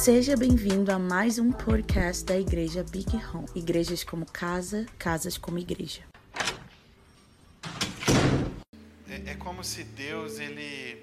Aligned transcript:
Seja 0.00 0.34
bem-vindo 0.34 0.90
a 0.90 0.98
mais 0.98 1.38
um 1.38 1.52
podcast 1.52 2.24
da 2.24 2.34
Igreja 2.34 2.82
Big 2.82 3.14
Home. 3.16 3.46
Igrejas 3.54 4.02
como 4.02 4.24
casa, 4.24 4.86
casas 4.98 5.36
como 5.36 5.58
igreja. 5.58 6.00
É, 9.06 9.32
é 9.32 9.34
como 9.34 9.62
se 9.62 9.84
Deus 9.84 10.38
ele 10.40 11.02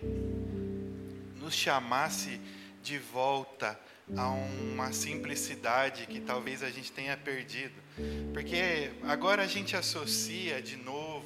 nos 1.39 1.54
chamasse 1.54 2.41
de 2.81 2.97
volta 2.97 3.79
a 4.18 4.29
uma 4.31 4.91
simplicidade 4.91 6.07
que 6.07 6.20
talvez 6.20 6.64
a 6.64 6.71
gente 6.71 6.91
tenha 6.91 7.16
perdido. 7.16 7.75
Porque 8.34 8.89
agora 9.04 9.43
a 9.43 9.48
gente 9.48 9.75
associa 9.75 10.59
de 10.59 10.75
novo, 10.75 11.23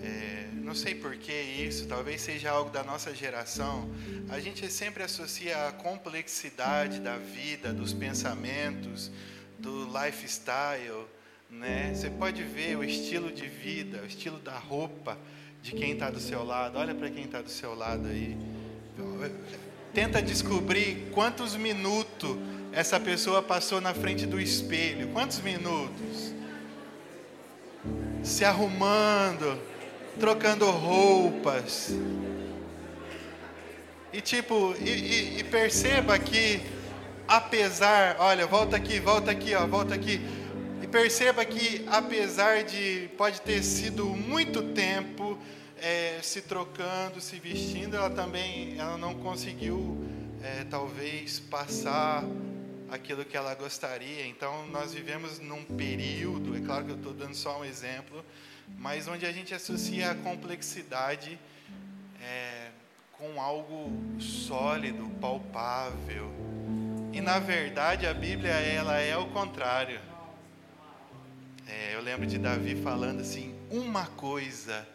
é, 0.00 0.33
não 0.64 0.74
sei 0.74 0.94
por 0.94 1.14
que 1.16 1.32
isso, 1.32 1.86
talvez 1.86 2.20
seja 2.20 2.50
algo 2.50 2.70
da 2.70 2.82
nossa 2.82 3.14
geração, 3.14 3.88
a 4.28 4.40
gente 4.40 4.70
sempre 4.70 5.02
associa 5.02 5.68
a 5.68 5.72
complexidade 5.72 7.00
da 7.00 7.16
vida, 7.16 7.72
dos 7.72 7.92
pensamentos, 7.92 9.10
do 9.58 9.86
lifestyle, 9.86 11.06
né? 11.50 11.92
Você 11.94 12.10
pode 12.10 12.42
ver 12.42 12.76
o 12.76 12.82
estilo 12.82 13.30
de 13.30 13.46
vida, 13.46 14.00
o 14.02 14.06
estilo 14.06 14.38
da 14.38 14.58
roupa 14.58 15.18
de 15.62 15.72
quem 15.72 15.92
está 15.92 16.10
do 16.10 16.18
seu 16.18 16.42
lado. 16.42 16.78
Olha 16.78 16.94
para 16.94 17.08
quem 17.10 17.24
está 17.24 17.40
do 17.40 17.50
seu 17.50 17.74
lado 17.74 18.08
aí 18.08 18.36
tenta 19.94 20.20
descobrir 20.20 21.08
quantos 21.12 21.54
minutos 21.54 22.36
essa 22.72 22.98
pessoa 22.98 23.40
passou 23.40 23.80
na 23.80 23.94
frente 23.94 24.26
do 24.26 24.40
espelho. 24.40 25.08
Quantos 25.08 25.40
minutos? 25.40 26.34
Se 28.24 28.44
arrumando, 28.44 29.56
trocando 30.18 30.70
roupas. 30.70 31.92
E 34.12 34.20
tipo, 34.20 34.74
e, 34.80 34.88
e, 34.88 35.38
e 35.40 35.44
perceba 35.44 36.18
que, 36.18 36.60
apesar, 37.26 38.16
olha, 38.18 38.46
volta 38.46 38.76
aqui, 38.76 39.00
volta 39.00 39.30
aqui, 39.30 39.54
ó, 39.54 39.66
volta 39.66 39.94
aqui. 39.94 40.20
E 40.82 40.86
perceba 40.86 41.44
que, 41.44 41.84
apesar 41.90 42.62
de 42.62 43.10
pode 43.16 43.40
ter 43.40 43.62
sido 43.62 44.06
muito 44.06 44.62
tempo, 44.62 45.36
é, 45.80 46.18
se 46.22 46.42
trocando, 46.42 47.20
se 47.20 47.38
vestindo, 47.40 47.96
ela 47.96 48.10
também 48.10 48.76
ela 48.78 48.96
não 48.96 49.14
conseguiu, 49.14 50.04
é, 50.42 50.64
talvez, 50.64 51.40
passar 51.40 52.24
aquilo 52.90 53.24
que 53.24 53.36
ela 53.36 53.54
gostaria. 53.54 54.26
Então, 54.26 54.66
nós 54.68 54.92
vivemos 54.94 55.38
num 55.38 55.64
período, 55.64 56.56
é 56.56 56.60
claro 56.60 56.84
que 56.84 56.90
eu 56.92 56.96
estou 56.96 57.12
dando 57.12 57.34
só 57.34 57.60
um 57.60 57.64
exemplo, 57.64 58.24
mas 58.78 59.08
onde 59.08 59.26
a 59.26 59.32
gente 59.32 59.54
associa 59.54 60.10
a 60.10 60.14
complexidade 60.14 61.38
é, 62.20 62.68
com 63.12 63.40
algo 63.40 63.92
sólido, 64.20 65.08
palpável. 65.20 66.30
E, 67.12 67.20
na 67.20 67.38
verdade, 67.38 68.06
a 68.06 68.14
Bíblia 68.14 68.52
ela 68.52 68.98
é 68.98 69.16
o 69.16 69.26
contrário. 69.26 70.00
É, 71.66 71.94
eu 71.94 72.02
lembro 72.02 72.26
de 72.26 72.38
Davi 72.38 72.74
falando 72.76 73.20
assim: 73.20 73.54
uma 73.70 74.06
coisa 74.06 74.86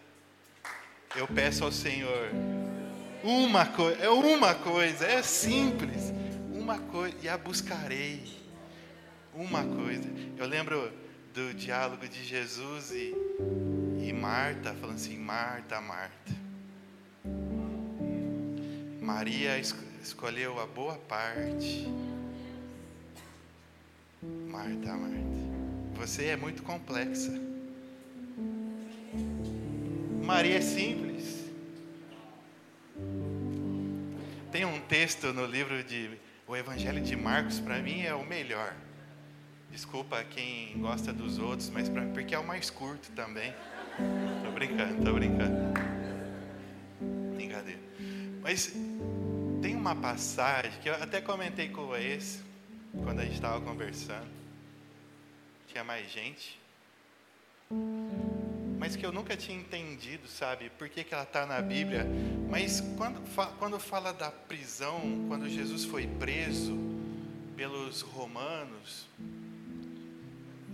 eu 1.16 1.28
peço 1.28 1.64
ao 1.64 1.72
Senhor 1.72 2.30
uma 3.24 3.66
coisa, 3.66 4.02
é 4.02 4.10
uma 4.10 4.56
coisa, 4.56 5.06
é 5.06 5.22
simples, 5.22 6.09
uma 6.70 6.78
coisa, 6.78 7.18
e 7.24 7.28
a 7.28 7.36
buscarei. 7.36 8.22
Uma 9.34 9.64
coisa. 9.64 10.08
Eu 10.38 10.46
lembro 10.46 10.92
do 11.34 11.52
diálogo 11.56 12.08
de 12.08 12.24
Jesus 12.24 12.92
e, 12.92 13.16
e 14.08 14.14
Marta, 14.14 14.76
falando 14.76 14.98
assim: 14.98 15.18
Marta, 15.18 15.82
Marta. 15.82 16.32
Maria 19.02 19.58
escolheu 19.58 20.60
a 20.60 20.68
boa 20.68 20.96
parte. 20.96 21.88
Marta, 24.48 24.96
Marta. 24.96 25.20
Você 25.96 26.26
é 26.26 26.36
muito 26.36 26.62
complexa. 26.62 27.32
Maria 30.24 30.58
é 30.58 30.62
simples. 30.62 31.50
Tem 34.52 34.66
um 34.66 34.80
texto 34.82 35.34
no 35.34 35.48
livro 35.48 35.84
de 35.84 36.29
O 36.50 36.58
Evangelho 36.58 37.00
de 37.00 37.16
Marcos, 37.16 37.60
para 37.60 37.78
mim 37.78 38.02
é 38.02 38.12
o 38.12 38.26
melhor. 38.26 38.76
Desculpa 39.70 40.24
quem 40.24 40.76
gosta 40.80 41.14
dos 41.14 41.38
outros, 41.38 41.70
mas 41.70 41.88
pra, 41.88 42.04
porque 42.08 42.34
é 42.34 42.40
o 42.40 42.44
mais 42.44 42.72
curto 42.72 43.12
também. 43.12 43.54
Tô 44.44 44.52
brincando, 44.52 45.06
tô 45.06 45.14
brincando. 45.14 45.80
Brincadeira. 47.36 47.80
Mas 48.42 48.74
tem 49.62 49.76
uma 49.76 49.96
passagem 49.96 50.72
que 50.82 50.90
eu 50.90 50.96
até 50.96 51.22
comentei 51.22 51.70
com 51.70 51.96
esse 51.96 52.44
quando 53.04 53.20
a 53.20 53.26
gente 53.26 53.36
estava 53.36 53.62
conversando. 53.62 54.32
Tinha 55.68 55.84
mais 55.84 56.10
gente 56.10 56.60
mas 58.80 58.96
que 58.96 59.06
eu 59.06 59.12
nunca 59.12 59.36
tinha 59.36 59.58
entendido, 59.58 60.26
sabe? 60.28 60.70
Por 60.78 60.88
que, 60.88 61.04
que 61.04 61.14
ela 61.14 61.24
está 61.24 61.46
na 61.46 61.62
Bíblia. 61.62 62.08
Mas 62.50 62.82
quando, 62.96 63.22
quando 63.60 63.78
fala 63.78 64.14
da 64.14 64.32
prisão, 64.32 65.26
quando 65.28 65.50
Jesus 65.50 65.84
foi 65.84 66.08
preso 66.08 66.80
pelos 67.58 68.00
romanos, 68.00 69.06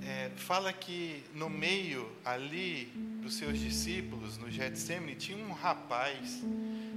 é, 0.04 0.30
fala 0.36 0.72
que 0.72 1.24
no 1.34 1.50
meio 1.50 2.08
ali 2.24 2.92
dos 3.24 3.38
seus 3.38 3.58
discípulos, 3.58 4.38
no 4.38 4.52
Getsemane, 4.52 5.16
tinha 5.16 5.44
um 5.44 5.52
rapaz. 5.52 6.44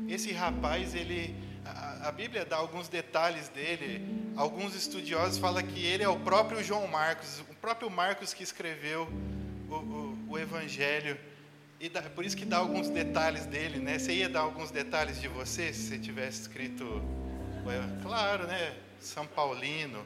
Esse 0.07 0.31
rapaz, 0.31 0.95
ele, 0.95 1.35
a, 1.65 2.09
a 2.09 2.13
Bíblia 2.13 2.45
dá 2.45 2.57
alguns 2.57 2.87
detalhes 2.87 3.49
dele. 3.49 4.05
Alguns 4.37 4.75
estudiosos 4.75 5.39
falam 5.39 5.63
que 5.63 5.87
ele 5.87 6.03
é 6.03 6.09
o 6.09 6.21
próprio 6.21 6.63
João 6.63 6.87
Marcos, 6.87 7.41
o 7.41 7.55
próprio 7.55 7.91
Marcos 7.91 8.35
que 8.35 8.43
escreveu 8.43 9.09
o, 9.71 9.75
o, 9.75 10.08
Evangelho. 10.39 11.19
E 11.81 11.89
dá, 11.89 12.03
por 12.03 12.25
isso 12.25 12.37
que 12.37 12.45
dá 12.45 12.59
alguns 12.59 12.89
detalhes 12.89 13.47
dele, 13.47 13.79
né? 13.79 13.99
Você 13.99 14.13
ia 14.13 14.29
dar 14.29 14.41
alguns 14.41 14.71
detalhes 14.71 15.21
de 15.21 15.29
você 15.29 15.73
se 15.73 15.89
você 15.89 15.99
tivesse 15.99 16.43
escrito, 16.43 17.03
claro, 18.03 18.47
né? 18.47 18.75
São 19.01 19.27
Paulino. 19.27 20.05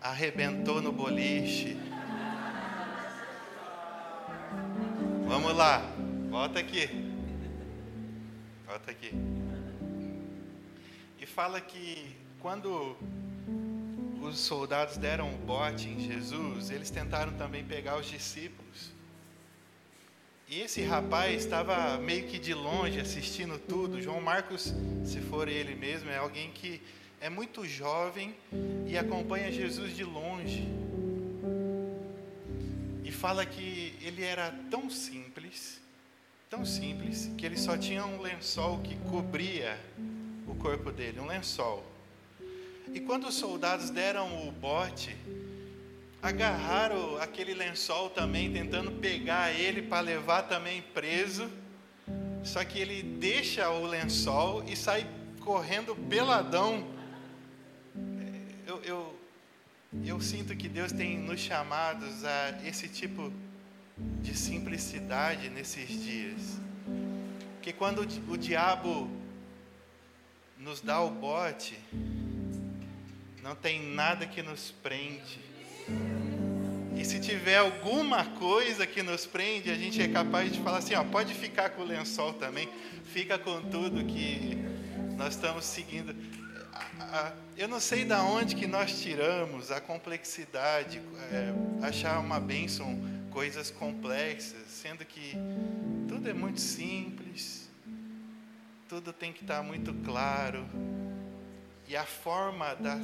Arrebentou 0.00 0.80
no 0.80 0.90
boliche. 0.90 1.76
Vamos 5.26 5.54
lá, 5.54 5.82
volta 6.30 6.60
aqui. 6.60 6.88
Volta 8.66 8.90
aqui. 8.90 9.12
E 11.20 11.26
fala 11.26 11.60
que 11.60 12.16
quando 12.40 12.96
os 14.22 14.38
soldados 14.38 14.96
deram 14.96 15.34
o 15.34 15.36
bote 15.38 15.88
em 15.88 15.98
Jesus, 15.98 16.70
eles 16.70 16.90
tentaram 16.90 17.32
também 17.32 17.64
pegar 17.64 17.98
os 17.98 18.06
discípulos. 18.06 18.92
E 20.48 20.60
esse 20.60 20.82
rapaz 20.82 21.42
estava 21.44 21.96
meio 21.98 22.26
que 22.28 22.38
de 22.38 22.54
longe 22.54 23.00
assistindo 23.00 23.58
tudo. 23.58 24.00
João 24.00 24.20
Marcos, 24.20 24.74
se 25.04 25.20
for 25.20 25.48
ele 25.48 25.74
mesmo, 25.74 26.10
é 26.10 26.18
alguém 26.18 26.50
que 26.50 26.80
é 27.20 27.28
muito 27.30 27.66
jovem 27.66 28.34
e 28.86 28.96
acompanha 28.96 29.50
Jesus 29.50 29.96
de 29.96 30.04
longe. 30.04 30.68
E 33.02 33.10
fala 33.10 33.44
que 33.46 33.96
ele 34.02 34.22
era 34.22 34.54
tão 34.70 34.90
simples, 34.90 35.80
tão 36.50 36.64
simples, 36.64 37.30
que 37.38 37.46
ele 37.46 37.56
só 37.56 37.76
tinha 37.76 38.04
um 38.04 38.20
lençol 38.20 38.78
que 38.80 38.94
cobria 39.10 39.78
o 40.46 40.54
corpo 40.54 40.92
dele, 40.92 41.18
um 41.18 41.26
lençol. 41.26 41.91
E 42.92 43.00
quando 43.00 43.28
os 43.28 43.34
soldados 43.34 43.90
deram 43.90 44.48
o 44.48 44.52
bote, 44.52 45.16
agarraram 46.22 47.16
aquele 47.18 47.52
lençol 47.52 48.08
também, 48.10 48.52
tentando 48.52 48.92
pegar 48.92 49.52
ele 49.52 49.82
para 49.82 50.00
levar 50.00 50.42
também 50.42 50.80
preso. 50.94 51.50
Só 52.44 52.64
que 52.64 52.78
ele 52.78 53.02
deixa 53.02 53.68
o 53.70 53.86
lençol 53.86 54.64
e 54.66 54.76
sai 54.76 55.06
correndo 55.40 55.96
peladão. 56.08 56.86
Eu, 58.66 58.82
eu, 58.82 59.18
eu 60.04 60.20
sinto 60.20 60.56
que 60.56 60.68
Deus 60.68 60.92
tem 60.92 61.18
nos 61.18 61.40
chamados 61.40 62.24
a 62.24 62.60
esse 62.64 62.88
tipo 62.88 63.32
de 63.96 64.36
simplicidade 64.36 65.48
nesses 65.50 65.88
dias. 65.88 66.58
Que 67.60 67.72
quando 67.72 68.00
o 68.28 68.36
diabo 68.36 69.10
nos 70.58 70.80
dá 70.80 71.00
o 71.00 71.10
bote, 71.10 71.78
não 73.42 73.56
tem 73.56 73.82
nada 73.82 74.24
que 74.26 74.42
nos 74.42 74.70
prende. 74.70 75.40
E 76.96 77.04
se 77.04 77.18
tiver 77.18 77.56
alguma 77.56 78.24
coisa 78.24 78.86
que 78.86 79.02
nos 79.02 79.26
prende, 79.26 79.70
a 79.70 79.74
gente 79.74 80.00
é 80.00 80.06
capaz 80.06 80.52
de 80.52 80.60
falar 80.60 80.78
assim: 80.78 80.94
ó, 80.94 81.02
pode 81.02 81.34
ficar 81.34 81.70
com 81.70 81.82
o 81.82 81.84
lençol 81.84 82.32
também, 82.34 82.68
fica 83.06 83.38
com 83.38 83.60
tudo 83.62 84.04
que 84.04 84.56
nós 85.16 85.34
estamos 85.34 85.64
seguindo. 85.64 86.14
Eu 87.56 87.66
não 87.66 87.80
sei 87.80 88.04
da 88.04 88.22
onde 88.22 88.54
que 88.54 88.66
nós 88.66 89.02
tiramos 89.02 89.70
a 89.70 89.80
complexidade, 89.80 91.00
é, 91.30 91.52
achar 91.84 92.18
uma 92.20 92.38
bênção, 92.38 92.98
coisas 93.30 93.70
complexas, 93.70 94.62
sendo 94.68 95.04
que 95.04 95.34
tudo 96.08 96.28
é 96.28 96.32
muito 96.32 96.60
simples, 96.60 97.68
tudo 98.88 99.12
tem 99.12 99.32
que 99.32 99.42
estar 99.42 99.62
muito 99.62 99.92
claro. 100.04 100.64
E 101.92 101.96
a 101.96 102.06
forma 102.06 102.74
da 102.76 102.98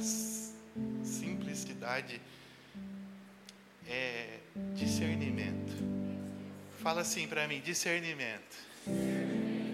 simplicidade 1.03 2.19
é 3.87 4.39
discernimento. 4.73 5.71
Fala 6.81 7.01
assim 7.01 7.27
para 7.27 7.47
mim: 7.47 7.61
discernimento. 7.61 8.57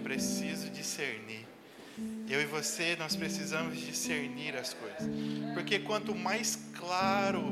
Preciso 0.02 0.68
discernir. 0.68 1.46
Eu 2.28 2.42
e 2.42 2.44
você, 2.44 2.94
nós 2.96 3.16
precisamos 3.16 3.80
discernir 3.80 4.54
as 4.54 4.74
coisas. 4.74 5.08
Porque 5.54 5.78
quanto 5.78 6.14
mais 6.14 6.58
claro 6.76 7.42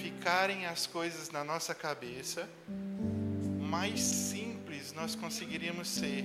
ficarem 0.00 0.66
as 0.66 0.86
coisas 0.86 1.30
na 1.30 1.42
nossa 1.42 1.74
cabeça, 1.74 2.48
mais 3.58 3.98
simples 3.98 4.92
nós 4.92 5.16
conseguiríamos 5.16 5.88
ser. 5.88 6.24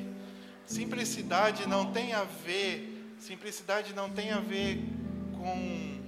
Simplicidade 0.67 1.67
não 1.67 1.91
tem 1.91 2.13
a 2.13 2.25
ver, 2.25 2.92
simplicidade 3.23 3.93
não 3.93 4.09
tem 4.09 4.31
a 4.31 4.41
ver 4.41 4.83
com 5.31 6.03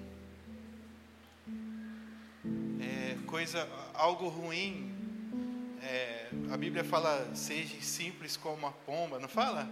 é, 2.81 3.15
coisa, 3.25 3.65
algo 3.93 4.27
ruim. 4.27 4.93
É, 5.81 6.27
a 6.51 6.57
Bíblia 6.57 6.83
fala, 6.83 7.33
seja 7.33 7.73
simples 7.79 8.35
como 8.35 8.57
uma 8.57 8.71
pomba, 8.73 9.17
não 9.17 9.29
fala? 9.29 9.71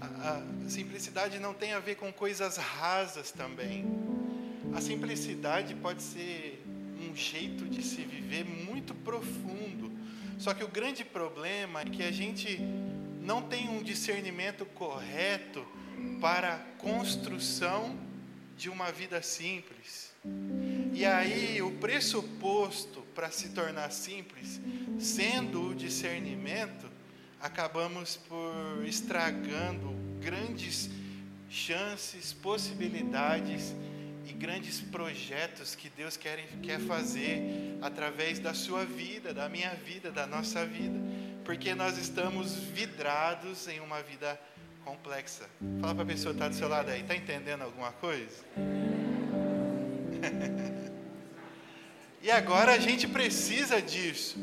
A, 0.00 0.38
a 0.38 0.68
simplicidade 0.68 1.38
não 1.38 1.54
tem 1.54 1.72
a 1.72 1.78
ver 1.78 1.94
com 1.94 2.12
coisas 2.12 2.56
rasas 2.56 3.30
também. 3.30 3.86
A 4.74 4.80
simplicidade 4.80 5.76
pode 5.76 6.02
ser 6.02 6.64
um 6.98 7.14
jeito 7.14 7.64
de 7.66 7.80
se 7.80 8.02
viver 8.02 8.44
muito 8.44 8.92
profundo. 8.92 9.92
Só 10.36 10.52
que 10.52 10.64
o 10.64 10.68
grande 10.68 11.04
problema 11.04 11.82
é 11.82 11.84
que 11.84 12.02
a 12.02 12.10
gente 12.10 12.58
não 13.20 13.40
tem 13.40 13.68
um 13.68 13.84
discernimento 13.84 14.66
correto 14.66 15.64
para 16.20 16.54
a 16.54 16.58
construção 16.78 17.98
de 18.56 18.68
uma 18.68 18.92
vida 18.92 19.20
simples. 19.22 20.12
E 20.92 21.04
aí, 21.04 21.60
o 21.62 21.72
pressuposto 21.72 23.02
para 23.14 23.30
se 23.30 23.48
tornar 23.48 23.90
simples, 23.90 24.60
sendo 24.98 25.70
o 25.70 25.74
discernimento, 25.74 26.88
acabamos 27.40 28.16
por 28.16 28.84
estragando 28.86 29.90
grandes 30.20 30.88
chances, 31.50 32.32
possibilidades 32.32 33.74
e 34.24 34.32
grandes 34.32 34.80
projetos 34.80 35.74
que 35.74 35.90
Deus 35.90 36.16
quer, 36.16 36.46
quer 36.62 36.78
fazer 36.80 37.76
através 37.82 38.38
da 38.38 38.54
sua 38.54 38.84
vida, 38.84 39.34
da 39.34 39.48
minha 39.48 39.74
vida, 39.74 40.12
da 40.12 40.26
nossa 40.26 40.64
vida, 40.64 40.98
porque 41.44 41.74
nós 41.74 41.98
estamos 41.98 42.54
vidrados 42.54 43.66
em 43.66 43.80
uma 43.80 44.02
vida 44.02 44.40
complexa. 44.84 45.48
Fala 45.80 45.94
para 45.94 46.04
a 46.04 46.06
pessoa 46.06 46.34
que 46.34 46.38
está 46.38 46.48
do 46.48 46.54
seu 46.54 46.68
lado 46.68 46.90
aí, 46.90 47.00
está 47.00 47.16
entendendo 47.16 47.62
alguma 47.62 47.92
coisa? 47.92 48.44
e 52.22 52.30
agora 52.30 52.72
a 52.72 52.78
gente 52.78 53.08
precisa 53.08 53.80
disso. 53.80 54.36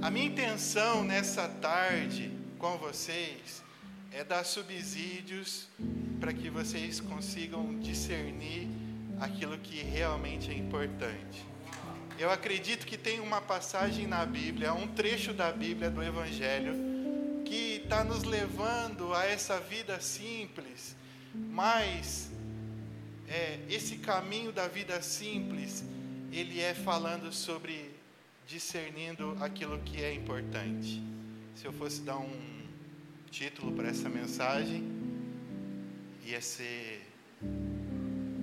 A 0.00 0.10
minha 0.10 0.24
intenção 0.26 1.04
nessa 1.04 1.48
tarde 1.48 2.30
com 2.58 2.78
vocês 2.78 3.62
é 4.10 4.24
dar 4.24 4.44
subsídios 4.44 5.68
para 6.20 6.32
que 6.32 6.50
vocês 6.50 7.00
consigam 7.00 7.78
discernir 7.80 8.68
aquilo 9.20 9.58
que 9.58 9.82
realmente 9.82 10.50
é 10.50 10.54
importante. 10.54 11.44
Eu 12.18 12.30
acredito 12.30 12.86
que 12.86 12.96
tem 12.96 13.20
uma 13.20 13.40
passagem 13.40 14.06
na 14.06 14.24
Bíblia, 14.24 14.74
um 14.74 14.86
trecho 14.86 15.32
da 15.32 15.50
Bíblia 15.50 15.90
do 15.90 16.02
Evangelho, 16.02 16.91
está 17.92 18.04
nos 18.04 18.22
levando 18.22 19.12
a 19.12 19.26
essa 19.26 19.60
vida 19.60 20.00
simples, 20.00 20.96
mas 21.34 22.30
é, 23.28 23.58
esse 23.68 23.98
caminho 23.98 24.50
da 24.50 24.66
vida 24.66 25.02
simples, 25.02 25.84
ele 26.32 26.58
é 26.58 26.72
falando 26.72 27.30
sobre 27.30 27.90
discernindo 28.46 29.36
aquilo 29.42 29.78
que 29.80 30.02
é 30.02 30.10
importante. 30.14 31.02
Se 31.54 31.66
eu 31.66 31.72
fosse 31.74 32.00
dar 32.00 32.16
um 32.16 32.62
título 33.30 33.72
para 33.72 33.88
essa 33.88 34.08
mensagem 34.08 34.82
ia 36.24 36.40
ser 36.40 37.06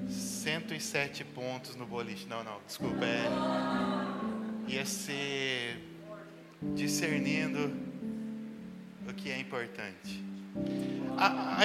107 0.08 1.24
pontos 1.24 1.76
no 1.76 1.88
boliche. 1.88 2.28
Não, 2.28 2.44
não, 2.44 2.60
desculpa. 2.68 3.04
É, 3.04 4.72
ia 4.72 4.86
ser 4.86 5.84
discernindo 6.76 7.89
o 9.10 9.14
que 9.14 9.32
é 9.32 9.40
importante. 9.40 10.24
A, 11.18 11.64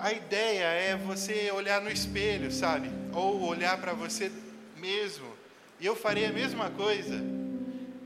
a, 0.00 0.06
a 0.06 0.12
ideia 0.12 0.64
é 0.64 0.96
você 0.96 1.50
olhar 1.50 1.80
no 1.80 1.90
espelho, 1.90 2.50
sabe? 2.52 2.90
Ou 3.12 3.42
olhar 3.42 3.78
para 3.78 3.92
você 3.92 4.30
mesmo. 4.76 5.26
E 5.80 5.86
eu 5.86 5.96
farei 5.96 6.26
a 6.26 6.32
mesma 6.32 6.70
coisa 6.70 7.22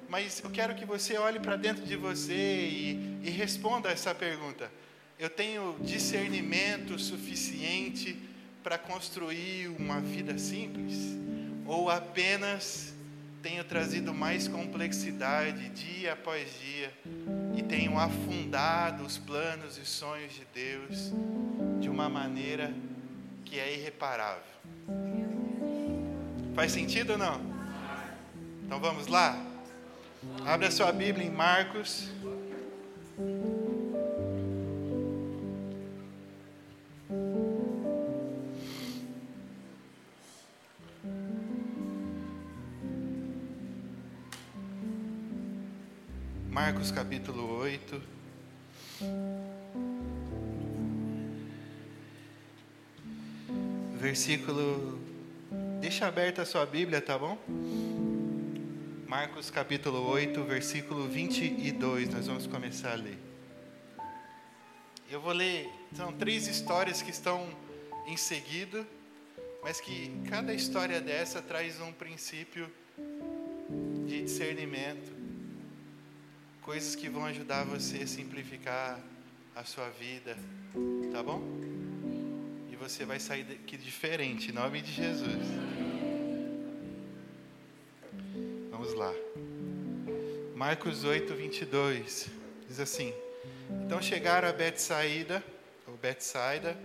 mas 0.08 0.40
eu 0.43 0.50
quero 0.50 0.75
que 0.75 0.87
você 0.87 1.19
olhe 1.19 1.38
para 1.38 1.55
dentro 1.55 1.85
de 1.85 1.94
você 1.94 2.32
e, 2.32 3.20
e 3.23 3.31
responda 3.31 3.90
essa 3.90 4.14
pergunta. 4.14 4.73
Eu 5.19 5.29
tenho 5.29 5.76
discernimento 5.82 6.99
suficiente 6.99 8.17
para 8.62 8.79
construir 8.79 9.69
uma 9.69 10.00
vida 10.00 10.38
simples? 10.38 10.94
Ou 11.67 11.90
apenas 11.90 12.94
tenho 13.49 13.65
trazido 13.65 14.12
mais 14.12 14.47
complexidade 14.47 15.71
dia 15.71 16.12
após 16.12 16.47
dia 16.61 16.93
e 17.56 17.62
tenho 17.62 17.99
afundado 17.99 19.03
os 19.03 19.17
planos 19.17 19.79
e 19.79 19.87
sonhos 19.87 20.35
de 20.35 20.47
Deus 20.53 21.15
de 21.81 21.89
uma 21.89 22.11
maneira 22.11 22.75
que 23.47 23.59
é 23.59 23.73
irreparável? 23.73 24.43
Faz 26.55 26.73
sentido 26.73 27.12
ou 27.12 27.19
não? 27.19 27.41
Então 28.67 28.79
vamos 28.81 29.06
lá? 29.06 29.43
Abre 30.45 30.67
a 30.67 30.71
sua 30.71 30.93
Bíblia 30.93 31.27
em 31.27 31.31
Marcos. 31.31 32.11
Marcos 46.69 46.91
capítulo 46.91 47.61
8. 47.61 48.03
Versículo. 53.95 54.99
Deixa 55.81 56.07
aberta 56.07 56.42
a 56.42 56.45
sua 56.45 56.66
Bíblia, 56.66 57.00
tá 57.00 57.19
bom? 57.19 57.38
Marcos 59.09 59.50
capítulo 59.50 60.11
8, 60.11 60.45
versículo 60.45 61.09
22, 61.09 62.11
nós 62.11 62.26
vamos 62.26 62.47
começar 62.47 62.92
a 62.92 62.97
ler. 62.97 63.19
Eu 65.11 65.23
vou 65.23 65.33
ler, 65.33 65.71
são 65.97 66.12
três 66.12 66.47
histórias 66.47 67.00
que 67.00 67.11
estão 67.11 67.49
em 68.07 68.19
seguida, 68.19 68.87
mas 69.62 69.81
que 69.81 70.12
cada 70.28 70.52
história 70.52 71.00
dessa 71.00 71.40
traz 71.40 71.81
um 71.81 71.95
princípio 71.95 72.71
de 74.07 74.21
discernimento, 74.23 75.17
coisas 76.68 76.94
que 76.94 77.08
vão 77.08 77.25
ajudar 77.25 77.64
você 77.64 78.02
a 78.02 78.06
simplificar 78.06 79.00
a 79.56 79.64
sua 79.64 79.88
vida, 79.88 80.37
tá 81.10 81.22
bom? 81.22 81.42
E 82.70 82.76
você 82.76 83.06
vai 83.06 83.18
sair 83.18 83.44
daqui 83.44 83.78
diferente, 83.78 84.50
em 84.50 84.52
nome 84.52 84.82
de 84.82 84.92
Jesus. 84.92 85.46
lá. 88.94 89.14
Marcos 90.54 91.04
8, 91.04 91.34
22 91.34 92.28
diz 92.68 92.80
assim: 92.80 93.14
Então 93.87 94.02
chegaram 94.02 94.46
a 94.46 94.52
Betsaída, 94.52 95.42
ou 95.87 95.96
Betsaida, 95.96 96.76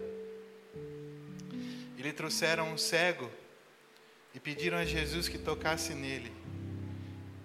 e 1.97 2.01
lhe 2.01 2.13
trouxeram 2.13 2.71
um 2.71 2.77
cego 2.77 3.29
e 4.33 4.39
pediram 4.39 4.77
a 4.77 4.85
Jesus 4.85 5.27
que 5.27 5.37
tocasse 5.37 5.93
nele. 5.93 6.42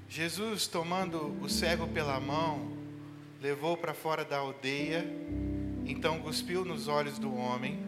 Jesus, 0.09 0.67
tomando 0.67 1.37
o 1.43 1.49
cego 1.49 1.87
pela 1.89 2.19
mão, 2.19 2.73
levou 3.41 3.77
para 3.77 3.93
fora 3.93 4.25
da 4.25 4.39
aldeia, 4.39 5.05
então 5.85 6.21
cuspiu 6.21 6.65
nos 6.65 6.89
olhos 6.89 7.19
do 7.19 7.35
homem 7.35 7.79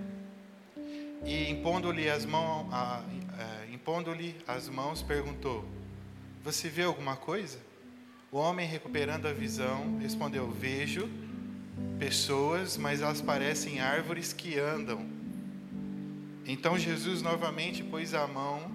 e 1.24 1.50
impondo-lhe 1.50 2.08
as 2.08 2.24
mãos, 2.24 2.66
é, 3.38 3.72
impondo-lhe 3.72 4.36
as 4.46 4.68
mãos, 4.68 5.02
perguntou: 5.02 5.64
você 6.42 6.70
vê 6.70 6.84
alguma 6.84 7.16
coisa? 7.16 7.58
O 8.32 8.38
homem, 8.38 8.66
recuperando 8.66 9.26
a 9.26 9.32
visão, 9.32 9.98
respondeu: 9.98 10.50
Vejo 10.50 11.08
pessoas, 11.98 12.78
mas 12.78 13.02
elas 13.02 13.20
parecem 13.20 13.80
árvores 13.80 14.32
que 14.32 14.58
andam. 14.58 15.06
Então 16.46 16.78
Jesus 16.78 17.20
novamente 17.20 17.84
pôs 17.84 18.14
a 18.14 18.26
mão 18.26 18.72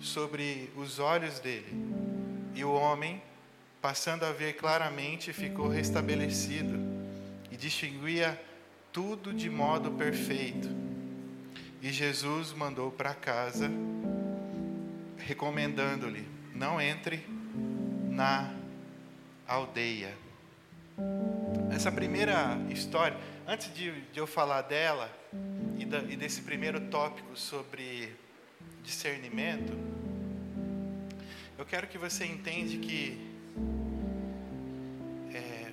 sobre 0.00 0.68
os 0.76 0.98
olhos 0.98 1.38
dele, 1.38 1.72
e 2.56 2.64
o 2.64 2.72
homem, 2.72 3.22
passando 3.82 4.24
a 4.24 4.32
ver 4.32 4.54
claramente, 4.54 5.30
ficou 5.30 5.68
restabelecido 5.68 6.80
e 7.52 7.56
distinguia 7.56 8.40
tudo 8.90 9.32
de 9.34 9.50
modo 9.50 9.90
perfeito. 9.92 10.66
E 11.82 11.92
Jesus 11.92 12.54
mandou 12.54 12.90
para 12.90 13.12
casa, 13.12 13.70
recomendando-lhe: 15.18 16.26
não 16.54 16.80
entre 16.80 17.26
na 18.10 18.54
aldeia. 19.46 20.16
Essa 21.70 21.92
primeira 21.92 22.58
história, 22.70 23.18
antes 23.46 23.72
de, 23.74 24.00
de 24.00 24.18
eu 24.18 24.26
falar 24.26 24.62
dela 24.62 25.14
e, 25.78 25.84
da, 25.84 25.98
e 25.98 26.16
desse 26.16 26.40
primeiro 26.40 26.80
tópico 26.88 27.36
sobre 27.36 28.16
discernimento, 28.82 29.74
eu 31.58 31.64
quero 31.64 31.86
que 31.86 31.96
você 31.96 32.26
entenda 32.26 32.76
que 32.76 33.18
é, 35.34 35.72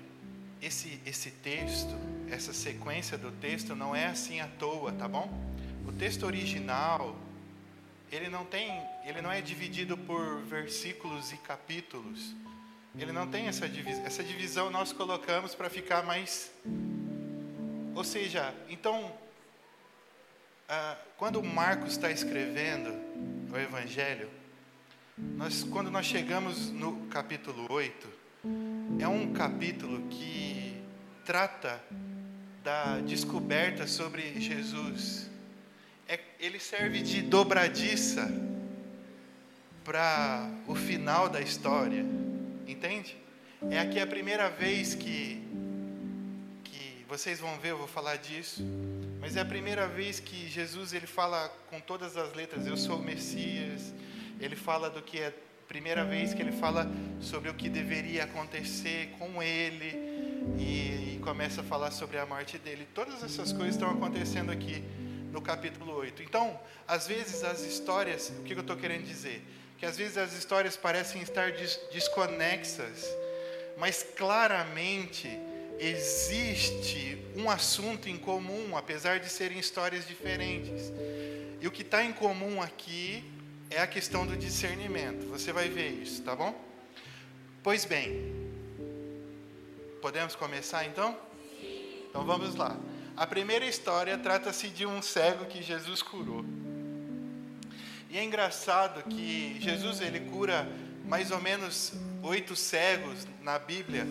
esse, 0.61 0.99
esse 1.05 1.31
texto, 1.31 1.93
essa 2.29 2.53
sequência 2.53 3.17
do 3.17 3.31
texto 3.31 3.75
não 3.75 3.95
é 3.95 4.05
assim 4.05 4.39
à 4.39 4.47
toa, 4.47 4.93
tá 4.93 5.07
bom? 5.07 5.29
O 5.85 5.91
texto 5.91 6.25
original, 6.25 7.15
ele 8.11 8.29
não 8.29 8.45
tem, 8.45 8.81
ele 9.05 9.21
não 9.21 9.31
é 9.31 9.41
dividido 9.41 9.97
por 9.97 10.41
versículos 10.43 11.33
e 11.33 11.37
capítulos. 11.37 12.33
Ele 12.97 13.11
não 13.11 13.27
tem 13.27 13.47
essa 13.47 13.67
divisão. 13.67 14.05
Essa 14.05 14.23
divisão 14.23 14.69
nós 14.69 14.93
colocamos 14.93 15.53
para 15.53 15.69
ficar 15.69 16.03
mais. 16.03 16.51
Ou 17.95 18.03
seja, 18.03 18.53
então, 18.69 19.11
ah, 20.69 20.95
quando 21.17 21.43
Marcos 21.43 21.93
está 21.93 22.09
escrevendo 22.09 22.93
o 23.51 23.57
Evangelho, 23.57 24.29
nós, 25.17 25.63
quando 25.63 25.91
nós 25.91 26.05
chegamos 26.05 26.71
no 26.71 27.05
capítulo 27.07 27.71
8, 27.71 28.07
é 28.99 29.07
um 29.07 29.31
capítulo 29.31 30.07
que 30.09 30.81
trata 31.23 31.81
da 32.63 32.99
descoberta 32.99 33.85
sobre 33.85 34.39
Jesus. 34.39 35.29
É, 36.07 36.19
ele 36.39 36.59
serve 36.59 37.01
de 37.01 37.21
dobradiça 37.21 38.29
para 39.83 40.49
o 40.67 40.75
final 40.75 41.29
da 41.29 41.41
história, 41.41 42.03
entende? 42.67 43.15
É 43.69 43.79
aqui 43.79 43.99
a 43.99 44.07
primeira 44.07 44.49
vez 44.49 44.95
que, 44.95 45.41
que 46.63 47.05
vocês 47.07 47.39
vão 47.39 47.57
ver, 47.59 47.71
eu 47.71 47.77
vou 47.77 47.87
falar 47.87 48.15
disso, 48.15 48.63
mas 49.21 49.37
é 49.37 49.41
a 49.41 49.45
primeira 49.45 49.87
vez 49.87 50.19
que 50.19 50.49
Jesus 50.49 50.91
ele 50.91 51.07
fala 51.07 51.49
com 51.69 51.79
todas 51.79 52.17
as 52.17 52.33
letras: 52.33 52.65
Eu 52.65 52.75
sou 52.75 52.97
o 52.97 53.03
Messias, 53.03 53.93
ele 54.39 54.55
fala 54.55 54.89
do 54.89 55.01
que 55.01 55.19
é 55.19 55.33
primeira 55.67 56.03
vez 56.03 56.33
que 56.33 56.41
ele 56.41 56.51
fala 56.51 56.87
sobre 57.19 57.49
o 57.49 57.53
que 57.53 57.67
deveria 57.67 58.25
acontecer 58.25 59.09
com 59.17 59.41
ele 59.41 59.95
e, 60.57 61.15
e, 61.15 61.19
começa 61.23 61.61
a 61.61 61.63
falar 61.63 61.89
sobre 61.89 62.19
a 62.19 62.25
morte 62.25 62.57
dele. 62.57 62.87
Todas 62.93 63.23
essas 63.23 63.51
coisas 63.51 63.75
estão 63.75 63.89
acontecendo 63.89 64.51
aqui 64.51 64.83
no 65.31 65.41
capítulo 65.41 65.95
8. 65.95 66.21
Então, 66.21 66.59
às 66.87 67.07
vezes 67.07 67.43
as 67.43 67.61
histórias, 67.61 68.31
o 68.39 68.43
que 68.43 68.53
eu 68.53 68.59
estou 68.59 68.75
querendo 68.75 69.05
dizer? 69.05 69.41
Que 69.79 69.85
às 69.85 69.97
vezes 69.97 70.17
as 70.17 70.33
histórias 70.33 70.77
parecem 70.77 71.21
estar 71.21 71.51
des 71.53 71.79
desconexas, 71.91 73.07
mas 73.77 74.03
claramente 74.15 75.27
existe 75.79 77.17
um 77.35 77.49
assunto 77.49 78.07
em 78.07 78.17
comum, 78.17 78.77
apesar 78.77 79.19
de 79.19 79.29
serem 79.29 79.57
histórias 79.57 80.07
diferentes. 80.07 80.93
E 81.59 81.67
o 81.67 81.71
que 81.71 81.81
está 81.81 82.03
em 82.03 82.13
comum 82.13 82.61
aqui 82.61 83.23
é 83.73 83.81
a 83.81 83.87
questão 83.87 84.25
do 84.25 84.37
discernimento. 84.37 85.25
Você 85.29 85.51
vai 85.51 85.67
ver 85.67 85.89
isso, 85.89 86.21
tá 86.21 86.35
bom? 86.35 86.53
Pois 87.63 87.85
bem, 87.85 88.31
podemos 89.99 90.35
começar 90.35 90.85
então? 90.85 91.17
Então 92.07 92.23
vamos 92.23 92.55
lá. 92.55 92.77
A 93.17 93.25
primeira 93.25 93.65
história 93.65 94.15
trata-se 94.17 94.67
de 94.69 94.85
um 94.85 95.01
cego 95.01 95.45
que 95.45 95.63
Jesus 95.63 96.03
curou. 96.03 96.45
E 98.11 98.17
é 98.17 98.23
engraçado 98.23 99.03
que 99.09 99.57
Jesus 99.59 100.01
ele 100.01 100.19
cura 100.19 100.67
mais 101.05 101.31
ou 101.31 101.41
menos 101.41 101.93
oito 102.21 102.55
cegos 102.55 103.27
na 103.41 103.57
Bíblia, 103.57 104.05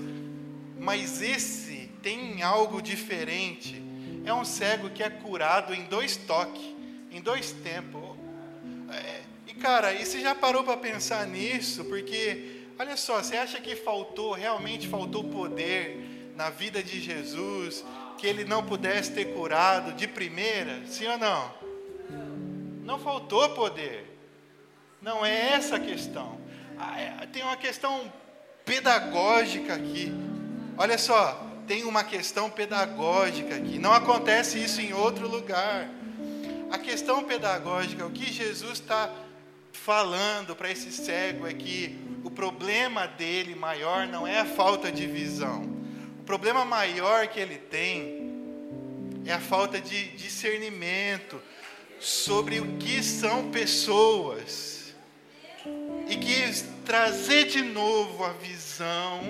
mas 0.78 1.23
esse 1.23 1.88
tem 2.02 2.42
algo 2.42 2.83
diferente. 2.83 3.81
É 4.25 4.35
um 4.35 4.45
cego 4.45 4.90
que 4.90 5.04
é 5.04 5.11
curado 5.11 5.73
em 5.73 5.85
dois 5.85 6.16
toques, 6.16 6.75
em 7.12 7.21
dois 7.21 7.52
tempos. 7.52 8.02
É, 8.90 9.31
e 9.52 9.54
cara, 9.54 9.92
e 9.92 10.06
você 10.06 10.18
já 10.18 10.35
parou 10.35 10.64
para 10.64 10.78
pensar 10.78 11.26
nisso? 11.26 11.85
Porque, 11.85 12.64
olha 12.78 12.97
só, 12.97 13.23
você 13.23 13.37
acha 13.37 13.61
que 13.61 13.76
faltou, 13.76 14.32
realmente 14.32 14.88
faltou 14.88 15.23
poder 15.25 16.32
na 16.35 16.49
vida 16.49 16.82
de 16.82 16.99
Jesus, 16.99 17.85
que 18.16 18.26
ele 18.26 18.44
não 18.44 18.64
pudesse 18.64 19.12
ter 19.12 19.26
curado 19.35 19.92
de 19.92 20.09
primeira? 20.09 20.87
Sim 20.87 21.06
ou 21.06 21.18
não? 21.18 21.52
Não 22.82 22.99
faltou 22.99 23.50
poder. 23.50 24.18
Não 25.02 25.25
é 25.25 25.52
essa 25.52 25.76
a 25.76 25.80
questão. 25.80 26.40
Ah, 26.78 26.99
é, 26.99 27.26
tem 27.26 27.42
uma 27.42 27.56
questão 27.56 28.11
pedagógica 28.64 29.75
aqui. 29.75 30.11
Olha 30.78 30.97
só, 30.97 31.47
tem 31.66 31.85
uma 31.85 32.04
questão 32.04 32.49
pedagógica 32.49 33.54
aqui. 33.54 33.78
Não 33.78 33.92
acontece 33.92 34.59
isso 34.64 34.80
em 34.80 34.94
outro 34.94 35.28
lugar. 35.28 35.90
A 36.71 36.78
questão 36.78 37.23
pedagógica, 37.23 38.06
o 38.06 38.11
que 38.11 38.32
Jesus 38.32 38.80
está 38.80 39.11
falando 39.84 40.54
para 40.54 40.70
esse 40.70 40.92
cego 40.92 41.46
é 41.46 41.52
que 41.52 41.98
o 42.22 42.30
problema 42.30 43.06
dele 43.06 43.54
maior 43.54 44.06
não 44.06 44.26
é 44.26 44.38
a 44.38 44.44
falta 44.44 44.92
de 44.92 45.06
visão. 45.06 45.62
O 46.20 46.24
problema 46.24 46.64
maior 46.64 47.26
que 47.26 47.40
ele 47.40 47.58
tem 47.58 48.30
é 49.26 49.32
a 49.32 49.40
falta 49.40 49.80
de 49.80 50.08
discernimento 50.10 51.42
sobre 51.98 52.60
o 52.60 52.76
que 52.76 53.02
são 53.02 53.50
pessoas. 53.50 54.94
E 56.08 56.16
que 56.16 56.62
trazer 56.84 57.46
de 57.46 57.62
novo 57.62 58.24
a 58.24 58.32
visão 58.32 59.20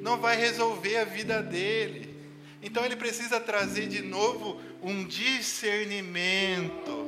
não 0.00 0.18
vai 0.18 0.36
resolver 0.36 0.96
a 0.96 1.04
vida 1.04 1.40
dele. 1.40 2.16
Então 2.60 2.84
ele 2.84 2.96
precisa 2.96 3.38
trazer 3.38 3.86
de 3.86 4.02
novo 4.02 4.60
um 4.82 5.04
discernimento 5.04 7.05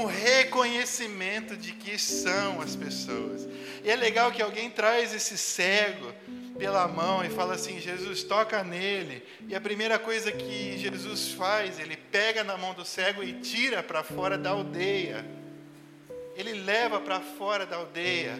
um 0.00 0.06
reconhecimento 0.06 1.56
de 1.56 1.72
que 1.72 1.98
são 1.98 2.60
as 2.60 2.74
pessoas. 2.74 3.46
E 3.84 3.90
é 3.90 3.96
legal 3.96 4.32
que 4.32 4.42
alguém 4.42 4.70
traz 4.70 5.14
esse 5.14 5.36
cego 5.36 6.12
pela 6.58 6.88
mão 6.88 7.24
e 7.24 7.28
fala 7.28 7.54
assim: 7.54 7.78
Jesus, 7.78 8.22
toca 8.22 8.64
nele. 8.64 9.22
E 9.48 9.54
a 9.54 9.60
primeira 9.60 9.98
coisa 9.98 10.32
que 10.32 10.78
Jesus 10.78 11.32
faz, 11.32 11.78
ele 11.78 11.96
pega 11.96 12.42
na 12.42 12.56
mão 12.56 12.74
do 12.74 12.84
cego 12.84 13.22
e 13.22 13.34
tira 13.34 13.82
para 13.82 14.02
fora 14.02 14.38
da 14.38 14.50
aldeia. 14.50 15.24
Ele 16.34 16.54
leva 16.54 17.00
para 17.00 17.20
fora 17.20 17.66
da 17.66 17.76
aldeia. 17.76 18.38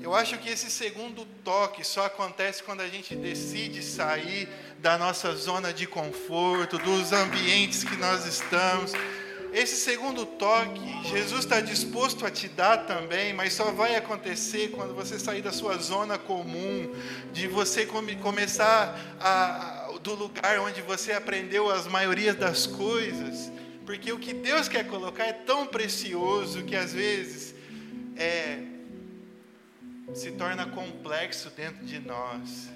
Eu 0.00 0.14
acho 0.14 0.38
que 0.38 0.48
esse 0.48 0.70
segundo 0.70 1.24
toque 1.42 1.82
só 1.84 2.04
acontece 2.04 2.62
quando 2.62 2.80
a 2.80 2.88
gente 2.88 3.16
decide 3.16 3.82
sair 3.82 4.48
da 4.78 4.98
nossa 4.98 5.34
zona 5.34 5.72
de 5.72 5.86
conforto, 5.86 6.78
dos 6.78 7.12
ambientes 7.12 7.82
que 7.82 7.96
nós 7.96 8.26
estamos 8.26 8.92
esse 9.52 9.76
segundo 9.76 10.26
toque, 10.26 11.08
Jesus 11.08 11.40
está 11.40 11.60
disposto 11.60 12.26
a 12.26 12.30
te 12.30 12.48
dar 12.48 12.86
também, 12.86 13.32
mas 13.32 13.52
só 13.52 13.70
vai 13.72 13.94
acontecer 13.94 14.70
quando 14.70 14.94
você 14.94 15.18
sair 15.18 15.42
da 15.42 15.52
sua 15.52 15.76
zona 15.78 16.18
comum, 16.18 16.94
de 17.32 17.46
você 17.46 17.86
come, 17.86 18.16
começar 18.16 18.98
a, 19.20 19.90
do 20.02 20.14
lugar 20.14 20.60
onde 20.60 20.82
você 20.82 21.12
aprendeu 21.12 21.70
as 21.70 21.86
maiorias 21.86 22.36
das 22.36 22.66
coisas, 22.66 23.50
porque 23.84 24.12
o 24.12 24.18
que 24.18 24.34
Deus 24.34 24.68
quer 24.68 24.86
colocar 24.86 25.24
é 25.24 25.32
tão 25.32 25.66
precioso 25.66 26.64
que 26.64 26.76
às 26.76 26.92
vezes 26.92 27.54
é, 28.16 28.58
se 30.14 30.32
torna 30.32 30.66
complexo 30.66 31.50
dentro 31.50 31.84
de 31.84 31.98
nós, 31.98 32.68